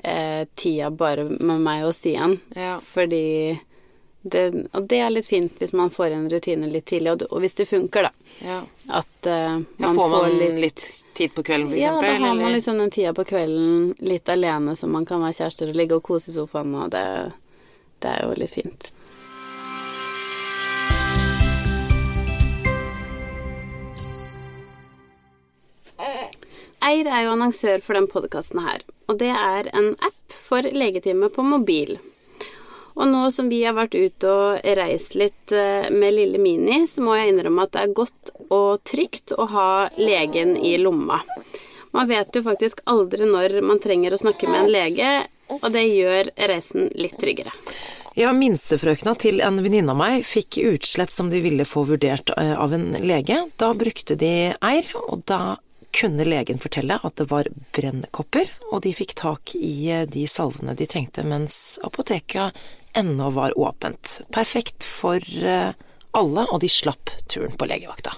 [0.04, 2.40] eh, tida bare med meg og Stian.
[2.56, 2.78] Ja.
[2.84, 3.60] Fordi
[4.22, 7.40] det, Og det er litt fint hvis man får en rutine litt tidlig, og, og
[7.40, 8.34] hvis det funker, da.
[8.44, 8.60] ja.
[9.00, 10.60] At eh, ja man får man får litt...
[10.60, 14.30] litt tid på kvelden, for ja, da har man liksom den tida på kvelden litt
[14.30, 17.06] alene så man kan være kjærester og ligge og kose i sofaen, og det,
[18.04, 18.94] det er jo litt fint.
[26.86, 31.28] Eir er jo annonsør for den podkasten her, og det er en app for legetime
[31.34, 31.98] på mobil.
[33.00, 37.04] Og nå som vi har vært ute og reist litt eh, med lille Mini, så
[37.04, 41.22] må jeg innrømme at det er godt og trygt å ha legen i lomma.
[41.96, 45.14] Man vet jo faktisk aldri når man trenger å snakke med en lege,
[45.60, 47.54] og det gjør reisen litt tryggere.
[48.20, 52.56] Ja, minstefrøkna til en venninne av meg fikk utslett som de ville få vurdert eh,
[52.58, 53.46] av en lege.
[53.62, 55.58] Da brukte de Eir, og da
[55.96, 60.76] kunne legen fortelle at det var brennkopper, og de fikk tak i eh, de salvene
[60.78, 62.58] de trengte mens apoteket
[62.98, 64.20] ennå var åpent.
[64.34, 65.72] Perfekt for eh,
[66.18, 68.16] alle, og de slapp turen på legevakta.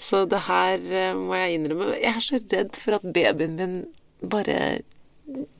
[0.00, 3.80] Så det her eh, må jeg innrømme Jeg er så redd for at babyen min
[4.20, 4.80] bare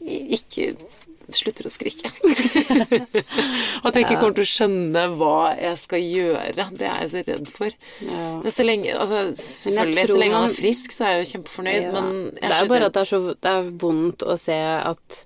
[0.01, 0.73] ikke
[1.37, 2.11] slutter å skrike.
[3.85, 6.67] at jeg ikke kommer til å skjønne hva jeg skal gjøre.
[6.77, 7.77] Det er jeg så redd for.
[8.07, 8.27] Ja.
[8.45, 11.83] Men så lenge, altså, selvfølgelig, så lenge han er frisk, så er jeg jo kjempefornøyd,
[11.83, 11.91] Ja.
[11.97, 12.87] men jeg det er jo bare redd.
[12.87, 15.21] at det er så det er vondt å se at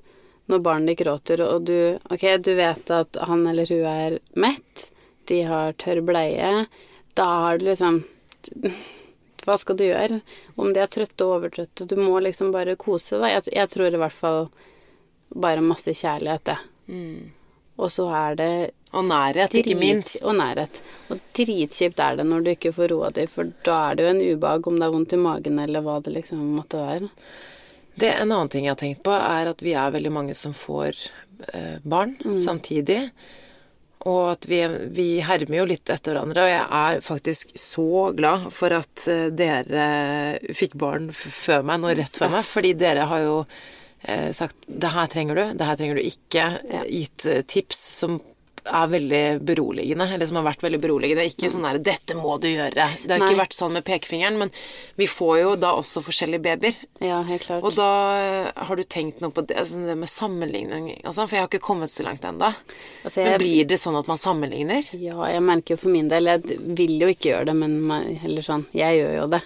[0.53, 4.91] når barnet ditt gråter, og du Ok, du vet at han eller hun er mett,
[5.31, 6.67] de har tørr bleie,
[7.17, 8.03] da har du liksom
[9.45, 10.21] Hva skal du gjøre?
[10.57, 13.31] Om de er trøtte og overtrøtte, du må liksom bare kose deg.
[13.39, 14.47] Jeg, jeg tror i hvert fall
[15.35, 16.59] bare masse kjærlighet, det.
[16.89, 17.31] Mm.
[17.83, 18.51] Og så er det
[18.95, 20.21] Og nærhet, ikke minst.
[20.23, 20.81] og nærhet.
[21.11, 24.11] Og dritkjipt er det når du ikke får roa di, for da er det jo
[24.13, 27.09] en ubehag om det er vondt i magen eller hva det liksom måtte være.
[27.99, 30.53] Det En annen ting jeg har tenkt på, er at vi er veldig mange som
[30.55, 30.95] får
[31.53, 32.35] eh, barn Mm.
[32.35, 33.11] samtidig.
[34.07, 34.59] Og at vi,
[34.93, 36.43] vi hermer jo litt etter hverandre.
[36.45, 41.95] Og jeg er faktisk så glad for at eh, dere fikk barn før meg, nå
[41.97, 42.45] rett før meg.
[42.45, 43.39] Fordi dere har jo
[44.33, 46.47] sagt 'det her trenger du', 'det her trenger du ikke'.
[46.71, 46.85] Ja.
[46.85, 48.21] Gitt eh, tips som
[48.65, 51.25] er veldig beroligende, eller som har vært veldig beroligende.
[51.29, 52.73] Ikke sånn der 'dette må du gjøre'.
[53.05, 53.29] Det har Nei.
[53.29, 54.51] ikke vært sånn med pekefingeren, men
[54.97, 56.75] vi får jo da også forskjellige babyer.
[57.01, 57.63] Ja, helt klart.
[57.63, 57.91] Og da
[58.21, 61.45] eh, har du tenkt noe på det, altså det med sammenligning og sånn, for jeg
[61.45, 62.55] har ikke kommet så langt ennå.
[63.05, 64.89] Altså, Men blir det sånn at man sammenligner?
[64.97, 68.43] ja, jeg merker jo for min del Jeg vil jo ikke gjøre det, men heller
[68.43, 69.43] sånn, jeg gjør jo det.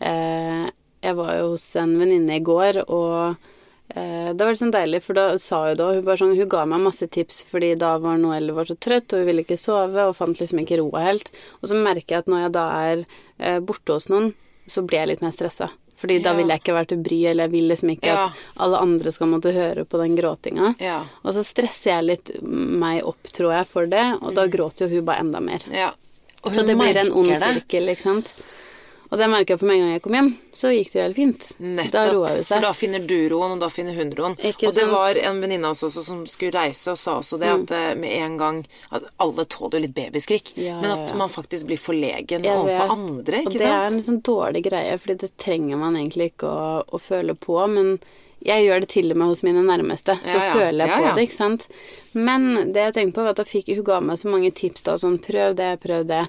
[0.00, 0.68] Eh,
[1.02, 3.50] jeg var jo hos en venninne i går, og eh,
[3.88, 6.80] det var sånn deilig, for da sa hun da Hun, bare sånn, hun ga meg
[6.80, 10.16] masse tips, fordi da var Noelle var så trøtt, og hun ville ikke sove, og
[10.16, 11.28] fant liksom ikke roa helt.
[11.60, 13.04] Og så merker jeg at når jeg da er
[13.38, 14.32] eh, borte hos noen,
[14.66, 15.68] så blir jeg litt mer stressa.
[16.02, 16.36] Fordi da Ja.
[16.36, 18.24] vil jeg ikke være til bry, eller jeg vil liksom ikke Ja.
[18.26, 20.74] at alle andre skal måtte høre på den gråtinga.
[20.80, 21.04] Ja.
[21.24, 24.96] Og så stresser jeg litt meg opp, tror jeg, for det, og da gråter jo
[24.96, 25.60] hun bare enda mer.
[26.42, 28.32] Så det blir en ond sirkel, ikke sant.
[29.12, 31.18] Og det merka jeg for med en gang jeg kom hjem, så gikk det helt
[31.18, 31.42] fint.
[31.60, 31.92] Nettopp.
[31.92, 34.36] Da roa hun For da finner du roen, og da finner hun roen.
[34.40, 34.88] Ikke og det sant?
[34.88, 34.94] Mm.
[34.94, 37.90] var en venninne av oss også som skulle reise, og sa også det at eh,
[38.00, 41.80] med en gang at Alle tåler jo litt babyskrik, Ja, men at man faktisk blir
[41.82, 46.00] forlegen overfor andre, Og det det er en sånn dårlig greie, fordi det trenger man
[46.00, 47.98] egentlig ikke å, å føle på, men
[48.42, 50.56] jeg gjør det til og med hos mine nærmeste, så Ja, ja.
[50.56, 51.12] føler jeg på ja.
[51.14, 51.68] det, ikke sant.
[52.16, 54.96] Men det jeg tenkte på, var at fikk hun ga meg så mange tips da,
[54.98, 56.24] sånn prøv det, prøv det.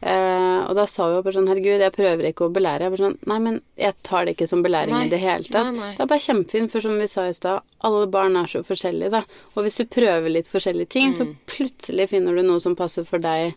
[0.00, 2.86] Eh, og da sa hun bare sånn herregud, jeg prøver ikke å belære.
[2.86, 5.06] Jeg bare sånn nei, men jeg tar det ikke som belæring Nei.
[5.06, 5.72] i det hele tatt.
[5.72, 5.94] Nei, nei.
[5.96, 9.10] Det er bare kjempefint, for som vi sa i stad, alle barn er så forskjellige,
[9.10, 9.24] da.
[9.56, 11.16] Og hvis du prøver litt forskjellige ting, Mm.
[11.18, 13.54] så plutselig finner du noe som passer for deg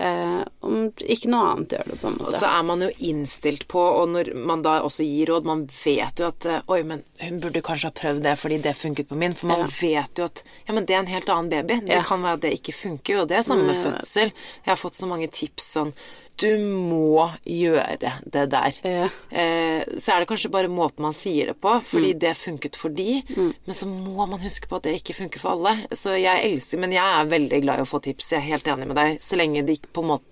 [0.00, 2.30] Eh, om ikke noe annet gjør det, på en måte.
[2.30, 5.66] Og så er man jo innstilt på, og når man da også gir råd Man
[5.82, 9.10] vet jo at eh, Oi, men hun burde kanskje ha prøvd det fordi det funket
[9.10, 9.34] på min.
[9.36, 9.68] For man Ja.
[9.82, 11.80] vet jo at Ja, men det er en helt annen baby.
[11.84, 13.20] Det kan være at det ikke funker.
[13.20, 13.92] Og det er samme med vet.
[13.92, 14.32] fødsel.
[14.64, 15.92] Jeg har fått så mange tips sånn
[16.40, 18.78] Du må gjøre det der.
[18.86, 19.08] Ja.
[19.28, 22.18] Eh, så er det kanskje bare måten man sier det på, fordi Mm.
[22.22, 23.22] det funket for de.
[23.36, 25.86] Men så må man huske på at det ikke funker for alle.
[25.92, 28.32] Så jeg elsker Men jeg er veldig glad i å få tips.
[28.32, 29.18] Jeg er helt enig med deg.
[29.20, 30.24] Så lenge det ikke måte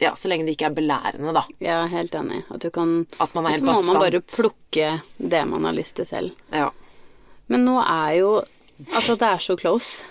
[0.00, 1.42] ja, så lenge det ikke er belærende, da.
[1.60, 2.42] Er helt enig.
[2.50, 5.94] At du kan At man er Så må man bare plukke det man har lyst
[5.94, 6.32] til selv.
[6.50, 6.70] Ja.
[7.48, 8.32] Men nå er jo
[8.90, 10.02] Altså, det er så close.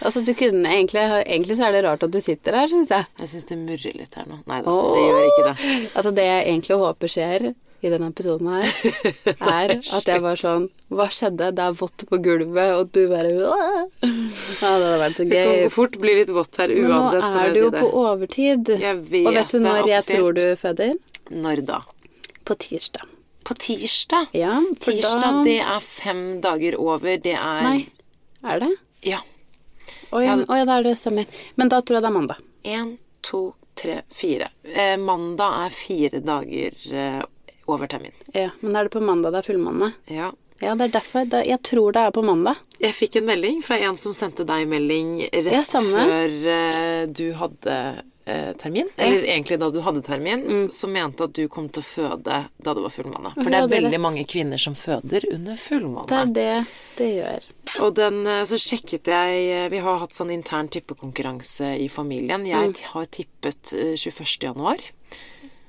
[0.00, 3.06] Altså, du kunne egentlig Egentlig så er det rart at du sitter her, syns jeg.
[3.20, 4.40] Jeg syns det murrer litt her nå.
[4.48, 4.96] Nei da, oh.
[4.96, 5.70] det gjør ikke det.
[5.92, 7.48] Altså, det jeg egentlig håper skjer
[7.84, 8.70] i denne episoden her,
[9.36, 11.50] er at jeg var sånn Hva skjedde?
[11.56, 13.66] Det er vått på gulvet, og du bare «Åh!»
[14.00, 15.34] Ja, det hadde vært så gøy.
[15.34, 16.80] Det kan fort bli litt vått her uansett.
[16.80, 17.82] Men nå uansett, kan er du jo det.
[17.82, 18.72] på overtid.
[18.86, 20.96] Jeg vet og vet du når jeg tror du føder?
[21.46, 21.82] Når da?
[22.46, 23.12] På tirsdag.
[23.46, 24.32] På tirsdag?
[24.34, 27.18] Ja, Tirsdag, da det er fem dager over.
[27.22, 27.78] Det er Nei,
[28.42, 28.72] er det?
[29.06, 29.20] Ja.
[30.12, 31.26] Å ja, Ja, det- ja, det er det stemmer.
[31.56, 32.36] Men da tror jeg det er mandag.
[32.64, 34.48] Én, to, tre, fire.
[34.64, 37.22] Eh, mandag er fire dager eh,
[37.68, 38.12] over termin.
[38.34, 39.92] Ja, Men er det på mandag det er fullmåne?
[40.06, 40.32] Ja.
[40.62, 41.26] Ja, det er derfor.
[41.28, 42.56] Det, jeg tror det er på mandag.
[42.80, 47.32] Jeg fikk en melding fra en som sendte deg melding rett Ja, før eh, du
[47.36, 48.88] hadde eh, termin.
[48.96, 52.24] Eller egentlig da du hadde termin, som mente at du kom til å føde
[52.58, 53.32] da det var fullmåne.
[53.38, 56.06] For det er veldig mange kvinner som føder under fullmåne.
[56.10, 56.66] Det er det
[56.98, 57.48] det gjør.
[57.84, 62.46] Og den, eh, så sjekket jeg eh, Vi har hatt sånn intern tippekonkurranse i familien.
[62.46, 62.74] Jeg Mm.
[62.92, 64.42] har tippet eh, 21.
[64.42, 64.76] januar.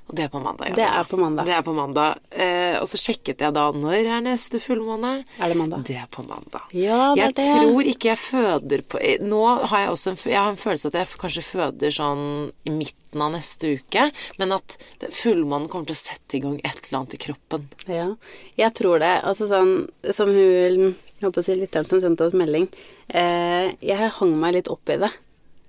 [0.08, 0.68] Og det er på mandag.
[0.70, 0.74] ja.
[0.74, 1.44] Det er på mandag.
[1.44, 2.18] Det er på mandag.
[2.32, 5.10] Eh, og så sjekket jeg da når er neste fullmåne.
[5.38, 5.82] Er det mandag?
[5.84, 6.62] Det er på mandag.
[6.72, 10.18] Ja, det er jeg tror ikke jeg føder på eh, Nå har jeg også en,
[10.32, 12.24] jeg har en følelse at jeg kanskje føder sånn
[12.64, 14.06] i midten av neste uke.
[14.38, 17.68] Men at det- fullmånen kommer til å sette i gang et eller annet i kroppen.
[17.86, 18.08] Ja,
[18.56, 19.12] jeg tror det.
[19.28, 22.68] Altså sånn som hun Jeg håper å si lytteren som sendte oss melding.
[23.10, 25.10] Eh, jeg hang meg litt opp i det.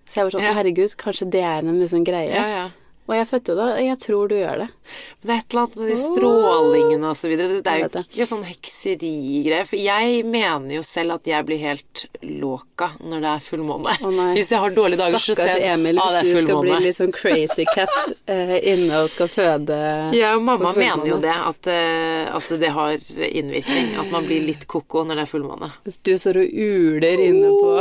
[0.05, 0.53] Så jeg var sånn Ja.
[0.53, 2.29] Herregud, kanskje det er en liksom greie.
[2.33, 2.69] Ja, ja.
[3.09, 3.67] Og jeg fødte jo da.
[3.81, 4.67] Jeg tror du gjør det.
[5.19, 7.55] Men det er et eller annet med de strålingene og så videre.
[7.57, 9.65] Det, er jo ikke sånn hekserigreier.
[9.65, 13.95] For jeg mener jo selv at jeg blir helt låka når det er fullmåne.
[14.37, 16.45] Hvis jeg har dårlige dager, så ser Stakkars jeg Emil, ah, hvis det er du
[16.45, 17.97] skal bli litt sånn crazy cat
[18.35, 19.81] eh, inne og skal føde
[20.17, 23.91] Ja, og mamma mener jo det, at, eh, at det har innvirkning.
[24.05, 25.71] At man blir litt ko-ko når det er fullmåne.
[25.87, 27.75] Hvis du står og uler inne på,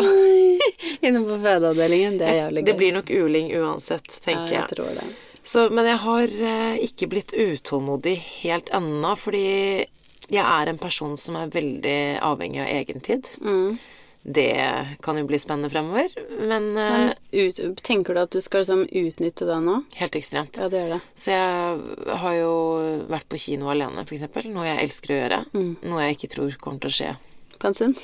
[1.06, 2.68] inne på fødeavdelingen, det er jævlig gøy.
[2.72, 4.62] Det blir nok uling uansett, tenker ja, jeg.
[4.64, 5.08] jeg tror det.
[5.48, 9.46] Så, men jeg har eh, ikke blitt utålmodig helt ennå, fordi
[10.28, 13.30] jeg er en person som er veldig avhengig av egentid.
[13.40, 13.78] Mm.
[14.28, 14.50] Det
[15.00, 18.82] kan jo bli spennende fremover, men, eh, Men ut, tenker du at du skal liksom
[18.84, 19.78] utnytte det nå?
[19.96, 20.58] helt ekstremt.
[20.60, 21.00] Ja, det gjør det.
[21.16, 22.52] Så jeg har jo
[23.08, 24.50] vært på kino alene, eksempel.
[24.52, 25.40] Noe jeg elsker å gjøre.
[25.54, 25.72] Mm.
[25.88, 27.14] Noe jeg ikke tror kommer til å skje
[27.58, 28.02] På en stund.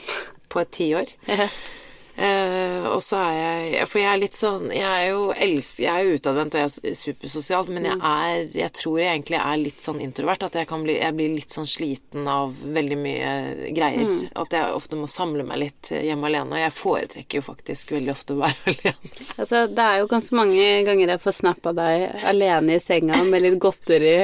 [0.48, 1.12] på et tiår.
[2.14, 3.33] Eh, og så er
[3.74, 6.92] jeg For jeg er litt sånn Jeg er jo els, Jeg er utadvendt og jeg
[6.92, 10.44] er supersosialt, men jeg er Jeg tror jeg egentlig er litt sånn introvert.
[10.46, 13.33] At jeg kan bli Jeg blir litt sånn sliten av veldig mye
[13.74, 14.12] greier.
[14.38, 16.55] At jeg ofte må samle meg litt hjemme alene.
[16.55, 19.12] Og jeg foretrekker jo faktisk veldig ofte å være alene.
[19.35, 23.18] Altså, det er jo ganske mange ganger jeg får snap av deg alene i senga
[23.27, 24.14] med litt godteri,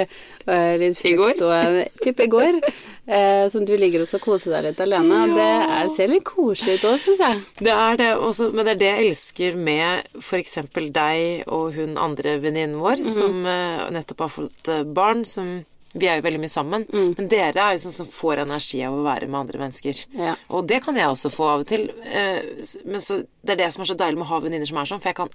[0.46, 2.62] eh, litt frukt og en Typ i går.
[3.10, 5.24] Eh, som du ligger og skal kose deg litt alene.
[5.26, 5.34] Ja.
[5.34, 7.40] Det er, ser litt koselig ut òg, syns jeg.
[7.58, 10.58] Det er det, også, men det er det jeg elsker med f.eks.
[10.94, 15.58] deg og hun andre venninnen vår, som eh, nettopp har fått eh, barn, som
[15.90, 16.84] vi er jo veldig mye sammen.
[16.94, 20.04] Men dere er jo sånn som får energi av å være med andre mennesker.
[20.14, 20.36] Ja.
[20.54, 21.88] Og det kan jeg også få av og til.
[22.06, 22.44] eh,
[22.86, 24.90] Men så, det er det som er så deilig med å ha venninner som er
[24.92, 25.32] sånn, for jeg kan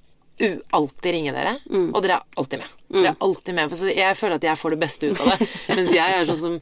[0.75, 1.53] alltid ringe dere,
[1.95, 2.71] og dere er alltid med.
[2.91, 5.47] Dere er alltid med, så jeg føler at jeg får det beste ut av det.
[5.77, 6.57] mens jeg er sånn som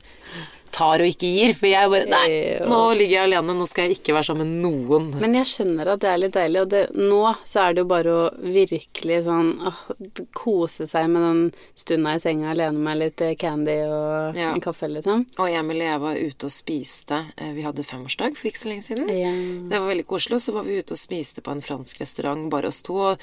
[0.74, 1.54] tar og ikke gir.
[1.60, 2.28] For jeg bare Nei,
[2.68, 5.10] nå ligger jeg alene, nå skal jeg ikke være sammen med noen.
[5.22, 7.90] Men jeg skjønner at det er litt deilig, og det, nå så er det jo
[7.94, 9.84] bare å virkelig sånn åh,
[10.38, 11.42] kose seg med den
[11.78, 14.52] stunda i senga alene med litt candy og Ja.
[14.54, 15.26] en kaffe, liksom.
[15.38, 17.22] Og Emil og jeg var ute og spiste.
[17.38, 19.08] eh, Vi hadde femårsdag for ikke så lenge siden.
[19.14, 19.32] Ja.
[19.70, 20.36] Det var veldig koselig.
[20.40, 22.94] Og så var vi ute og spiste på en fransk restaurant, bare oss to.
[23.14, 23.20] Og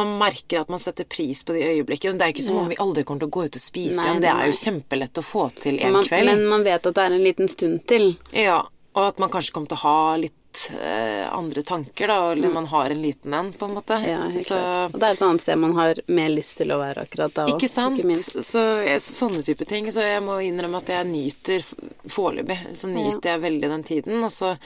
[0.00, 2.18] man merker at man setter pris på de øyeblikkene.
[2.18, 4.08] Det er ikke som om vi aldri kommer til å gå ut og spise Nei,
[4.08, 4.24] igjen.
[4.24, 6.32] Det er jo kjempelett å få til en Man, kveld.
[6.32, 8.14] men man vet at det er en liten stund til.
[8.36, 8.62] Ja,
[8.96, 12.32] og at man kanskje kommer til å ha litt eh, andre tanker, da.
[12.32, 13.98] Eller man har en liten en, på en måte.
[14.02, 14.08] Mm.
[14.08, 14.58] Ja, så.
[14.90, 17.46] Og det er et annet sted man har mer lyst til å være akkurat da
[17.46, 17.54] òg.
[17.54, 18.02] Ikke sant?
[18.06, 18.40] minst.
[18.42, 18.64] så
[19.06, 19.92] sånne type ting.
[19.94, 21.66] Så jeg må innrømme at jeg nyter
[22.10, 22.58] foreløpig.
[22.74, 24.24] Så nyter jeg veldig den tiden.
[24.26, 24.56] Og så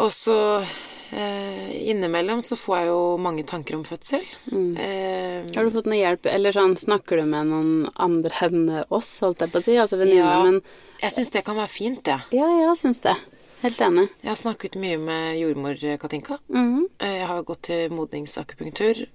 [0.00, 0.36] Og så
[1.12, 4.22] Eh, innimellom så får jeg jo mange tanker om fødsel.
[4.78, 9.10] Eh, Har du fått noe hjelp, eller sånn, snakker du med noen andre enn oss,
[9.24, 10.42] holdt jeg på å si, altså venninner, Ja.
[10.44, 10.62] men
[11.02, 12.20] jeg syns det kan være fint, jeg.
[12.30, 13.16] ja, jeg syns det.
[13.62, 14.08] Helt enig.
[14.22, 16.38] Jeg har snakket mye med jordmor Katinka.
[16.48, 16.84] Mhm.
[17.00, 19.06] Eh, Jeg har gått til modningsakupunktur,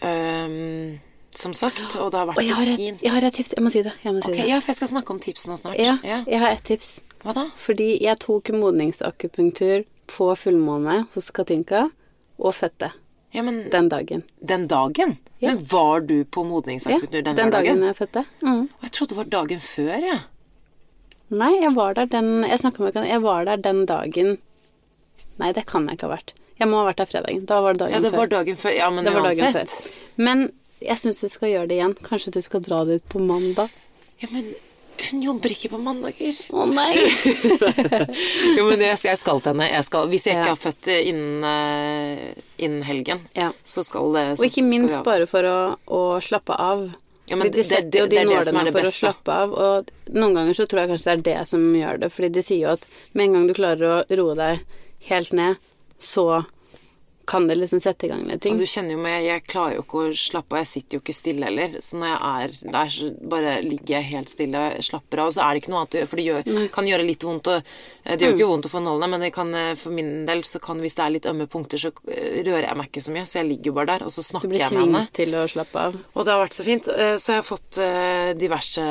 [0.00, 1.00] Um,
[1.34, 3.00] som sagt, og det har vært så har, et, fint.
[3.02, 3.92] jeg har et tips, jeg må si det.
[4.04, 4.48] Må si okay, det.
[4.48, 5.76] ja, for jeg skal snakke om tipsene snart.
[5.78, 6.22] Ja, Ja.
[6.26, 7.00] jeg har et tips.
[7.24, 7.44] Hva da?
[7.56, 11.86] Fordi jeg tok modningsakupunktur på fullmåne hos Katinka,
[12.38, 12.92] og fødte
[13.34, 14.22] Ja, men den, den dagen.
[14.68, 15.16] dagen?
[15.40, 15.52] Ja.
[15.54, 16.44] Men var du på
[16.96, 17.82] Ja, den, den dagen dagen?
[17.84, 18.24] jeg fødte.
[18.42, 20.20] Og Jeg trodde det var dagen før, jeg.
[21.30, 24.38] Nei, jeg var der den Jeg snakka med Jeg var der den dagen
[25.38, 26.32] Nei, det kan jeg ikke ha vært.
[26.58, 27.44] Jeg må ha vært der fredagen.
[27.46, 28.16] Da var det dagen Ja, det før.
[28.18, 28.72] var dagen før.
[28.74, 29.12] Ja, men det
[29.52, 29.92] uansett.
[30.16, 30.40] Men
[30.82, 31.94] jeg syns du skal gjøre det igjen.
[32.02, 33.70] Kanskje du skal dra dit på mandag.
[34.18, 34.48] Ja, men
[35.10, 36.34] hun jobber ikke på mandager.
[36.50, 36.92] Å nei!
[38.56, 39.68] jo, men jeg, jeg skal til henne.
[39.70, 40.54] Jeg skal, hvis jeg ikke Ja.
[40.54, 43.50] har født innen, eh, innen helgen, Ja.
[43.64, 46.88] så skal det så Og ikke minst bare for å, å slappe av.
[47.28, 48.92] Ja, men de det- setter det- jo de det det som er nålene for å
[48.94, 52.08] slappe av, og noen ganger så tror jeg kanskje det er det som gjør det,
[52.12, 54.60] fordi de sier jo at med en gang du klarer å roe deg
[55.10, 55.56] helt ned,
[56.00, 56.46] så
[57.28, 58.56] kan det liksom sette i gang litt Og ting.
[58.56, 61.14] du kjenner jo meg, jeg klarer jo ikke å slappe av, jeg sitter jo ikke
[61.16, 61.74] stille heller.
[61.84, 65.28] Så når jeg er der, så bare ligger jeg helt stille og slapper av.
[65.28, 67.26] Og så er det ikke noe annet å gjøre, for det gjør, kan gjøre litt
[67.28, 67.50] vondt.
[67.52, 67.62] Og, eh,
[68.16, 70.78] det gjør ikke vondt å få nålene, men kan, eh, for min del så kan,
[70.80, 73.26] hvis det er litt ømme punkter, så eh, rører jeg meg ikke så mye.
[73.28, 74.70] Så jeg ligger jo bare der, og så snakker jeg med henne.
[74.70, 75.98] Du blir tvunget til å slappe av.
[76.14, 76.88] Og det har vært så fint.
[76.88, 78.84] Eh, Så jeg har fått eh, diverse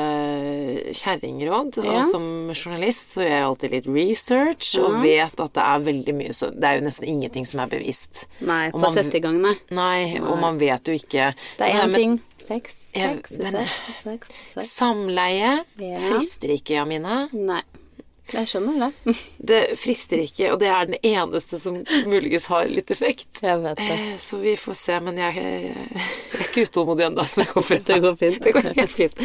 [0.94, 1.80] kjerringråd.
[1.82, 1.98] Ja.
[1.98, 6.14] Og som journalist så gjør jeg alltid litt research, og vet at det er veldig
[6.18, 8.26] mye så Det er jo nesten ingenting som er bevisst.
[8.40, 9.54] Nei, på man- sette i gang, nei.
[9.70, 12.20] Nei, og man vet jo ikke Det er én ting.
[12.38, 14.68] Sex, sex, sex, sex, sex.
[14.78, 15.96] Samleie Ja.
[15.98, 17.28] frister ikke, Jamine.
[17.32, 17.62] Nei.
[18.34, 19.14] Jeg skjønner det.
[19.50, 23.40] Det frister ikke, og det er den eneste som muligens har litt effekt.
[23.42, 23.86] Jeg vet det.
[23.94, 27.48] Eh, Så vi får se, men jeg, jeg, jeg er ikke utålmodig ennå, så det
[27.54, 27.86] går fint.
[27.92, 28.40] Det går fint.
[28.44, 29.18] Det går helt fint.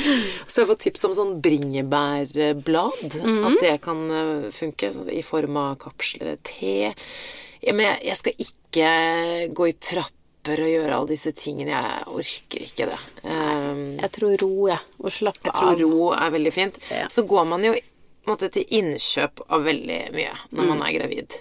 [0.48, 3.46] Så jeg får tips om sånn bringebærblad, Mhm.
[3.52, 6.94] at det kan eh, funke i form av kapsler, te.
[7.64, 11.72] Ja, men jeg, jeg skal ikke gå i trapper og gjøre alle disse tingene.
[11.72, 13.00] Jeg orker ikke det.
[13.24, 14.80] Um, Jeg tror ro, jeg.
[15.00, 15.80] Og slappe jeg tror av.
[15.82, 16.80] ro er veldig fint.
[16.92, 17.08] Ja.
[17.10, 17.74] Så går man jo
[18.30, 21.36] måte, til innkjøp av veldig mye når man er gravid.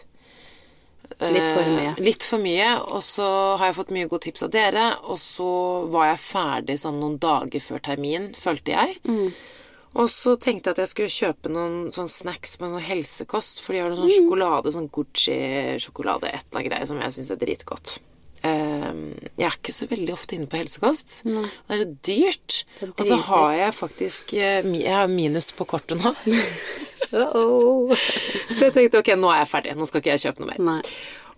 [1.20, 1.32] Mm.
[1.34, 1.88] Litt for mye.
[1.92, 2.68] Eh, litt for mye.
[2.96, 3.26] Og så
[3.60, 5.48] har jeg fått mye gode tips av dere, og så
[5.92, 8.96] var jeg ferdig sånn noen dager før termin, følte jeg.
[9.06, 9.28] Mm.
[9.92, 13.74] Og så tenkte jeg at jeg skulle kjøpe noen sånn snacks med noe helsekost, for
[13.76, 14.08] de har noe Mm.
[14.08, 17.98] sånn sjokolade, sånn Gucci-sjokolade, et eller annet greier som jeg syns er dritgodt.
[18.42, 19.02] Ehm,
[19.38, 21.20] jeg er ikke så veldig ofte inne på helsekost.
[21.26, 22.62] Det er dyrt.
[22.80, 26.14] Det er Og så har jeg faktisk eh, Jeg har minus på kortet nå.
[27.12, 27.92] Uh-oh.
[28.54, 29.74] Så jeg tenkte ok, nå er jeg ferdig.
[29.76, 30.60] Nå skal ikke jeg kjøpe noe mer.
[30.64, 30.78] Nei.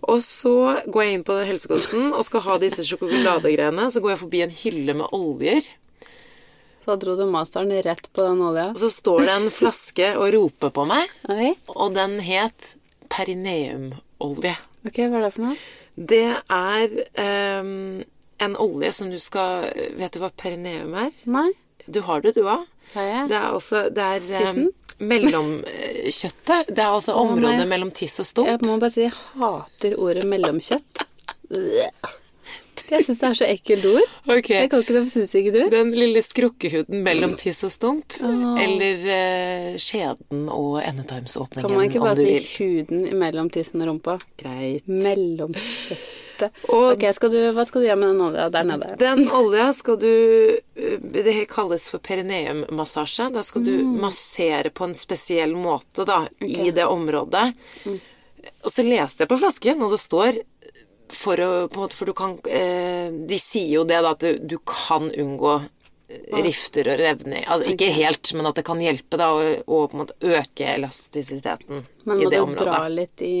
[0.05, 0.53] Og så
[0.85, 3.89] går jeg inn på den helsekosten og skal ha disse sjokoladegreiene.
[3.91, 5.67] Så går jeg forbi en hylle med oljer.
[6.85, 8.69] Så dro du masteren rett på den olja.
[8.71, 11.55] Og så står det en flaske og roper på meg, okay.
[11.73, 12.75] og den het
[13.09, 14.53] perineumolje.
[14.85, 15.57] Ok, hva er det for noe?
[15.95, 18.03] Det er ehm,
[18.43, 21.13] en olje som du skal Vet du hva perineum er?
[21.31, 21.49] Nei.
[21.87, 22.65] Du har det, du òg.
[22.95, 24.67] Det er også Det er Tissen?
[24.67, 26.69] um, mellomkjøttet.
[26.71, 28.47] Det er altså området mellom tiss og stump.
[28.47, 31.03] Jeg må bare si jeg hater ordet mellomkjøtt.
[32.91, 34.11] Jeg syns det er så ekkelt ord.
[34.29, 34.59] Okay.
[34.61, 35.61] Jeg kan ikke det, syns ikke du?
[35.73, 38.17] Den lille skrukkehuden mellom tiss og stump.
[38.21, 42.49] Eller eh, skjeden og endetarmsåpningen, Kan man ikke bare si vil.
[42.59, 44.17] huden mellom tissen og rumpa?
[44.41, 44.85] Greit.
[44.87, 46.51] Mellomkjøttet.
[46.67, 48.95] Og- Ok, skal du, hva skal du gjøre med den olja der nede?
[48.99, 50.09] Den olja skal du
[50.75, 53.29] eh, Det kalles for perineummassasje.
[53.33, 53.99] Da skal du Mm.
[54.01, 57.53] massere på en spesiell måte da, i det området.
[57.85, 57.99] Mm.
[58.63, 60.37] Og så leste jeg på flasken, og det står
[61.13, 64.25] for å på en måte, For du kan eh, De sier jo det, da, at
[64.41, 67.45] du, kan unngå eh, rifter og revning.
[67.45, 71.85] Altså ikke helt, men at det kan hjelpe da å, på en måte øke elastisiteten
[72.05, 73.37] Men i må du dra litt i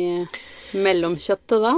[0.75, 1.73] mellomkjøttet da?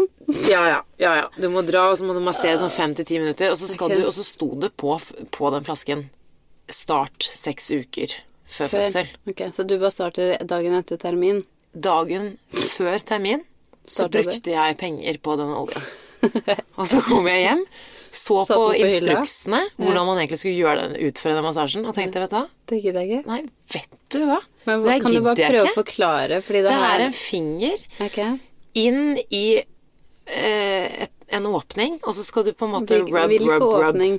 [0.49, 1.25] Ja, ja, ja, ja.
[1.37, 3.53] Du må dra, og så må du massere sånn fem til ti minutter.
[3.53, 4.03] Og så, skal okay.
[4.03, 4.95] du, og så sto det på,
[5.31, 6.07] på den flasken
[6.67, 8.71] Start seks uker før, Før.
[8.73, 9.11] fødsel.
[9.31, 11.45] Ok, så du bare starter dagen etter termin?
[11.71, 13.45] Dagen før termin
[13.87, 15.81] så brukte jeg penger på den olja.
[16.79, 17.63] og så kom jeg hjem,
[18.17, 18.87] så på på hylla?
[18.89, 22.45] instruksene hvordan man egentlig skulle gjøre den, utføre den massasjen, og tenkte, vet du hva
[22.71, 23.31] Det gidder jeg ikke.
[23.31, 23.41] Nei,
[23.75, 24.39] vet du hva?
[24.67, 27.85] Men det kan du bare prøve å forklare, fordi det, Det her er en finger
[28.07, 28.39] okay.
[28.79, 33.29] inn i eh, et, en åpning, og så skal du på en måte Hvil- rub,
[33.31, 33.91] Hvilken rub, rub.
[33.91, 34.17] åpning?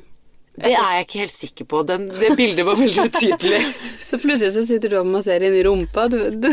[0.58, 1.82] Det er jeg ikke helt sikker på.
[1.86, 3.60] Den, det bildet var veldig utydelig.
[4.08, 6.08] Så plutselig så sitter du og masserer inn i rumpa.
[6.10, 6.48] Du, du,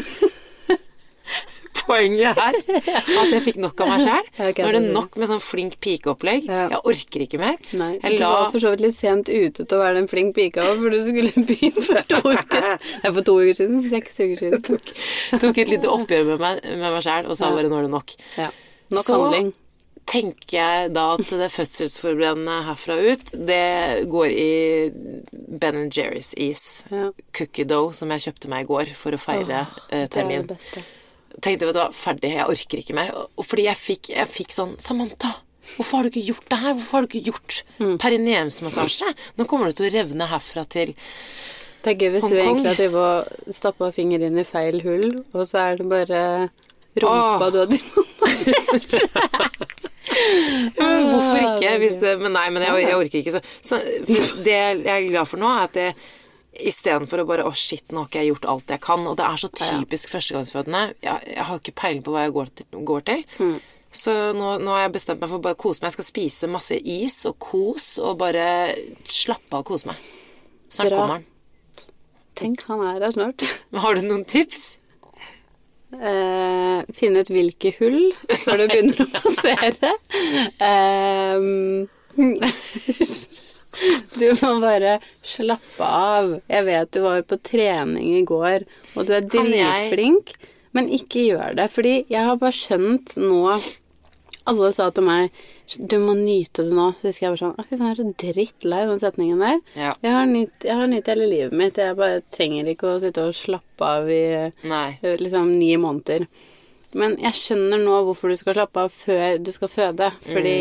[1.88, 2.58] poenget her.
[3.22, 4.30] At jeg fikk nok av meg sjæl.
[4.60, 6.48] Nå er det nok med sånn flink pikeopplegg.
[6.50, 6.66] Ja.
[6.76, 7.58] Jeg orker ikke mer.
[7.78, 8.14] Nei, la...
[8.16, 10.82] du var for så vidt litt sent ute til å være den flink pika òg,
[10.84, 12.72] for du skulle begynt for to uker.
[13.04, 13.84] Nei, for to uker siden.
[13.90, 14.66] Seks uker siden.
[15.46, 17.94] tok et lite oppgjør med meg, med meg sjæl og sa bare nå er det
[17.94, 18.18] nok.
[18.40, 18.50] Ja.
[18.94, 19.54] Nok Så- handling.
[20.06, 24.52] tenker jeg da at det fødselsforberedende herfra ut, det går i
[25.64, 26.84] Ben Jerry's is.
[26.92, 27.08] Ja.
[27.34, 30.44] Cookie dough som jeg kjøpte meg i går for å feire eh, Det er det
[30.54, 30.84] beste.
[31.42, 33.10] Tenkte vet du hva, ferdig, jeg orker ikke mer.
[33.36, 35.34] Og fordi jeg fikk, jeg fikk sånn Samantha,
[35.76, 36.74] hvorfor har du ikke gjort det her?
[36.78, 37.98] Hvorfor har du ikke gjort Mm.
[38.00, 39.10] perineumsmassasje?
[39.38, 40.94] Nå kommer du til å revne herfra til
[41.84, 45.24] Det er gøy hvis du egentlig har drevet og stappa fingeren inn i feil hull,
[45.36, 46.22] og så er det bare
[46.98, 47.52] rumpa Åh.
[47.52, 47.96] du har drevet
[51.12, 51.72] hvorfor ikke?
[51.82, 53.34] Hvis det, men nei, men jeg, jeg orker ikke.
[53.36, 53.80] Så, så
[54.46, 55.96] det jeg er glad for nå, er at jeg
[56.56, 59.06] Istedenfor å bare Å, shit, nå har ikke jeg gjort alt jeg kan.
[59.10, 60.84] Og det er så typisk førstegangsfødende.
[61.04, 62.70] Jeg, jeg har ikke peiling på hva jeg går til.
[62.92, 63.26] Går til.
[63.96, 65.92] Så nå, nå har jeg bestemt meg for å bare kose meg.
[65.92, 68.48] Jeg skal spise masse is og kos og bare
[69.08, 70.02] slappe av og kose meg.
[70.72, 70.98] Snart Bra.
[70.98, 71.30] kommer han.
[72.36, 73.46] Tenk, han er her snart.
[73.86, 74.74] Har du noen tips?
[75.96, 78.10] Eh, finne ut hvilke hull
[78.42, 79.94] før du begynner å massere.
[80.66, 81.88] Ehm,
[84.20, 86.36] du må bare slappe av.
[86.52, 90.36] Jeg vet du var på trening i går, og du er dritflink,
[90.76, 91.70] men ikke gjør det.
[91.74, 93.42] Fordi jeg har bare skjønt nå
[94.46, 95.32] Alle sa til meg
[95.90, 96.92] du må nyte det nå.
[97.00, 99.62] Så husker jeg bare sånn Å, fy faen, jeg er så drittlei den setningen der.
[99.74, 99.94] Ja.
[100.06, 101.80] Jeg har nytt jeg har nytt hele livet mitt.
[101.82, 104.26] Jeg bare trenger ikke å sitte og slappe av i
[104.70, 105.00] Nei.
[105.02, 106.28] liksom ni måneder.
[106.96, 110.12] Men jeg skjønner nå hvorfor du skal slappe av før du skal føde.
[110.30, 110.58] Fordi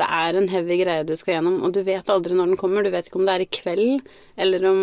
[0.00, 2.82] det er en heavy greie du skal gjennom, og du vet aldri når den kommer.
[2.82, 4.00] Du vet ikke om det er i kveld
[4.40, 4.80] eller om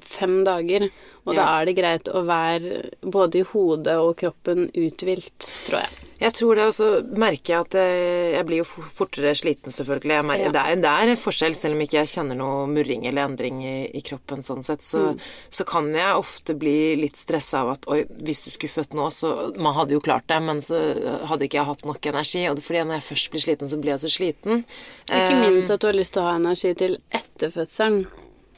[0.00, 0.88] fem dager.
[1.26, 6.08] Og da er det greit å være både i hodet og kroppen uthvilt, tror jeg.
[6.22, 6.86] Jeg tror det, og så
[7.18, 10.20] merker jeg at eh, jeg blir jo fortere sliten, selvfølgelig.
[10.28, 10.52] Merker, Ja.
[10.54, 13.58] det, er, det er en forskjell, selv om ikke jeg kjenner noe murring eller endring
[13.66, 15.16] i, i kroppen sånn sett, så,
[15.50, 19.08] så kan jeg ofte bli litt stressa av at oi, hvis du skulle født nå,
[19.10, 20.78] så Man hadde jo klart det, men så
[21.26, 22.46] hadde ikke jeg hatt nok energi.
[22.52, 24.62] Og det, fordi når jeg først blir sliten, så blir jeg så sliten.
[25.10, 28.04] Ikke Eh, minst at du har lyst til å ha energi til etter fødselen.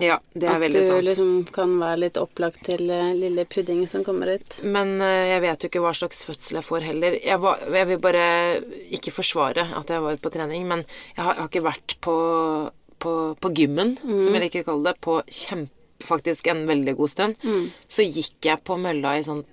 [0.03, 1.05] Ja, det er At veldig du sant.
[1.07, 4.57] liksom kan være litt opplagt til eh, lille pudding som kommer ut.
[4.67, 7.19] Men eh, jeg vet jo ikke hva slags fødsel jeg får heller.
[7.23, 8.25] Jeg, var, jeg vil bare
[8.99, 10.83] ikke forsvare at jeg var på trening, men
[11.15, 12.17] jeg har, jeg har ikke vært på,
[12.99, 15.71] på, på gymmen, som jeg liker å kalle det, på kjempe,
[16.05, 17.39] faktisk en veldig god stund.
[17.87, 19.45] Så gikk jeg på mølla i sånn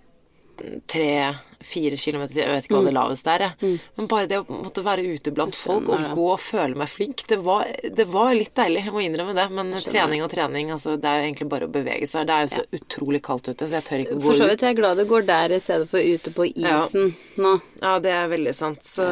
[1.61, 3.79] tre-fire kilometer, jeg vet ikke hva det laveste er, jeg.
[3.97, 7.23] Men bare det å måtte være ute blant folk og gå og føle meg flink,
[7.29, 9.47] det var, det var litt deilig, jeg må innrømme det.
[9.51, 12.27] Men trening og trening, altså det er jo egentlig bare å bevege seg.
[12.27, 14.47] Det er jo så utrolig kaldt ute, så jeg tør ikke å gå For så
[14.47, 14.51] ut.
[14.55, 16.81] vidt jeg er glad du går der i stedet for ute på Ja.
[16.85, 17.53] isen nå.
[17.81, 18.83] Ja, det er veldig sant.
[18.85, 19.05] Så,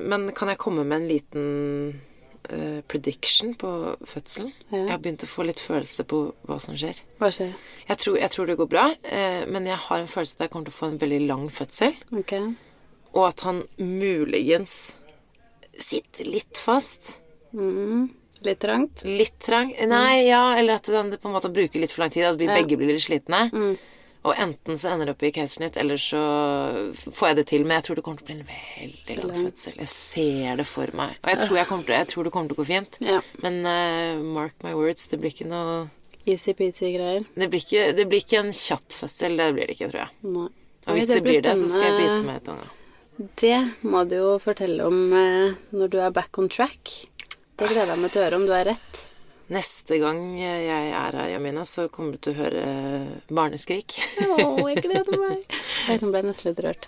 [0.00, 2.00] Men kan jeg komme med en liten
[2.48, 4.52] eh, prediction på fødselen?
[4.70, 4.78] Ja.
[4.78, 7.00] Jeg har begynt å få litt følelse på hva som skjer.
[7.20, 7.52] Hva skjer?
[7.88, 10.50] Jeg tror, jeg tror det går bra, eh, men jeg har en følelse at jeg
[10.54, 11.94] kommer til å få en veldig lang fødsel.
[12.16, 12.32] Ok.
[13.12, 14.96] Og at han muligens
[15.78, 17.20] sitter litt fast.
[17.52, 18.08] Mm.
[18.46, 19.02] Litt trangt?
[19.04, 19.72] Litt trang.
[19.90, 22.24] Nei, ja, eller at den på en måte bruker litt for lang tid.
[22.24, 22.54] At vi Ja.
[22.56, 23.50] begge blir litt slitne.
[23.52, 23.76] Mm.
[24.20, 26.20] Og enten så ender det opp i keisersnitt, eller så
[26.92, 27.62] får jeg det til.
[27.64, 29.78] Men jeg tror det kommer til å bli en veldig lang fødsel.
[29.80, 31.14] Jeg ser det for meg.
[31.22, 32.98] Og jeg tror, jeg kommer til, jeg tror det kommer til å gå fint.
[33.04, 33.20] Ja.
[33.44, 35.80] Men uh, mark my words, det blir ikke noe
[36.28, 37.24] Easy-peasy greier.
[37.32, 37.48] det
[37.96, 39.38] det blir ikke en kjapp fødsel.
[39.40, 40.12] Det blir det ikke, tror jeg.
[40.36, 40.50] Nei.
[40.80, 42.18] Og Oi, hvis det, blir det, så skal jeg spennende.
[42.18, 42.68] bite meg i tunga.
[43.40, 46.92] Det må du jo fortelle om eh, når du er back on track.
[47.60, 49.00] Det gleder jeg meg til å høre om du har rett.
[49.50, 52.64] Neste gang jeg er her, Jamina, så kommer du til å høre
[53.34, 53.96] barneskrik.
[54.22, 55.56] Å, jeg gleder meg.
[55.98, 56.86] Nå ble jeg nesten litt rørt.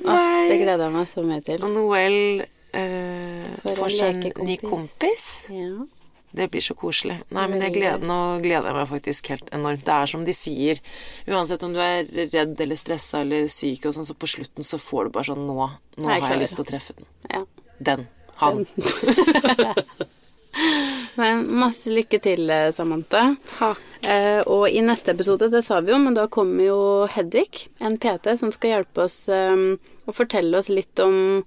[0.00, 0.14] Å,
[0.48, 1.60] det gleder jeg meg så mye til.
[1.60, 5.26] Og Noel eh, får seg en ny kompis.
[5.52, 5.84] Ja.
[6.32, 7.18] Det blir så koselig.
[7.28, 9.84] Nei, men jeg gleder, nå gleder jeg meg faktisk helt enormt.
[9.84, 10.80] Det er som de sier,
[11.28, 14.80] uansett om du er redd eller stressa eller syk og sånn, så på slutten så
[14.80, 15.68] får du bare sånn Nå,
[16.00, 17.12] nå Jeg har jeg lyst til å treffe den.
[17.28, 17.44] ja.
[17.82, 18.08] Den.
[18.40, 18.64] Han.
[21.20, 23.36] Men masse lykke til, eh, Samantha.
[23.58, 23.80] Takk.
[24.02, 27.98] Eh, og i neste episode, det sa vi jo, men da kommer jo Hedvig, en
[27.98, 31.44] PT, som skal hjelpe oss eh, og fortelle oss litt om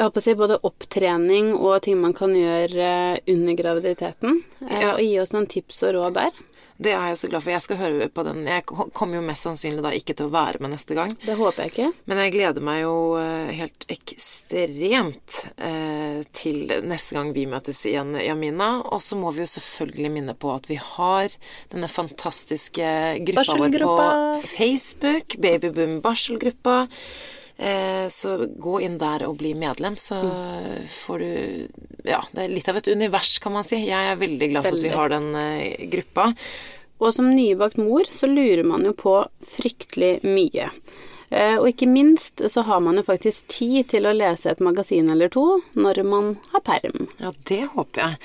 [0.00, 4.38] jeg håper å si både opptrening og ting man kan gjøre eh, under graviditeten.
[4.64, 4.94] Eh, Ja.
[4.94, 6.30] Og gi oss noen tips og råd der.
[6.80, 7.52] Det er jeg så glad for.
[7.52, 8.44] Jeg skal høre på den.
[8.48, 11.12] Jeg kommer jo mest sannsynlig da ikke til å være med neste gang.
[11.20, 11.88] Det håper jeg ikke.
[12.08, 18.14] Men jeg gleder meg jo eh, helt ekstremt eh, til neste gang vi møtes igjen,
[18.24, 18.70] Jamina.
[18.88, 21.36] Og så må vi jo selvfølgelig minne på at vi har
[21.74, 22.94] denne fantastiske
[23.28, 25.36] gruppa vår på Facebook.
[25.44, 26.86] Babyboom barselgruppa.
[27.60, 30.16] Eh, så gå inn der og bli medlem, så
[30.88, 31.32] får du
[32.08, 33.82] Ja, det er litt av et univers, kan man si.
[33.84, 34.86] Jeg er veldig glad for veldig.
[34.86, 36.30] at vi har den eh, gruppa.
[37.00, 40.70] Og som nybakt mor så lurer man jo på fryktelig mye.
[41.30, 45.12] Eh, og ikke minst så har man jo faktisk tid til å lese et magasin
[45.12, 45.44] eller to
[45.78, 47.06] når man har perm.
[47.22, 48.18] Ja, det håper jeg.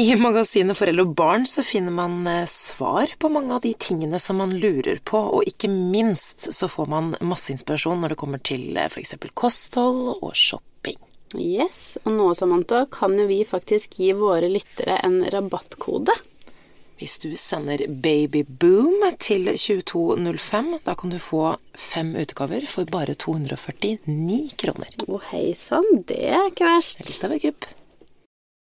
[0.00, 4.20] I magasinet Foreldre og barn så finner man eh, svar på mange av de tingene
[4.20, 8.40] som man lurer på, og ikke minst så får man masse inspirasjon når det kommer
[8.40, 9.16] til eh, f.eks.
[9.36, 10.96] kosthold og shopping.
[11.36, 16.16] Yes, og nå, Samantha, kan jo vi faktisk gi våre lyttere en rabattkode.
[16.98, 24.40] Hvis du sender Babyboom til 2205, da kan du få fem utgaver for bare 249
[24.58, 24.96] kroner.
[25.06, 27.04] Å, hei sann, det er ikke verst.
[27.06, 27.68] Litt av et kupp.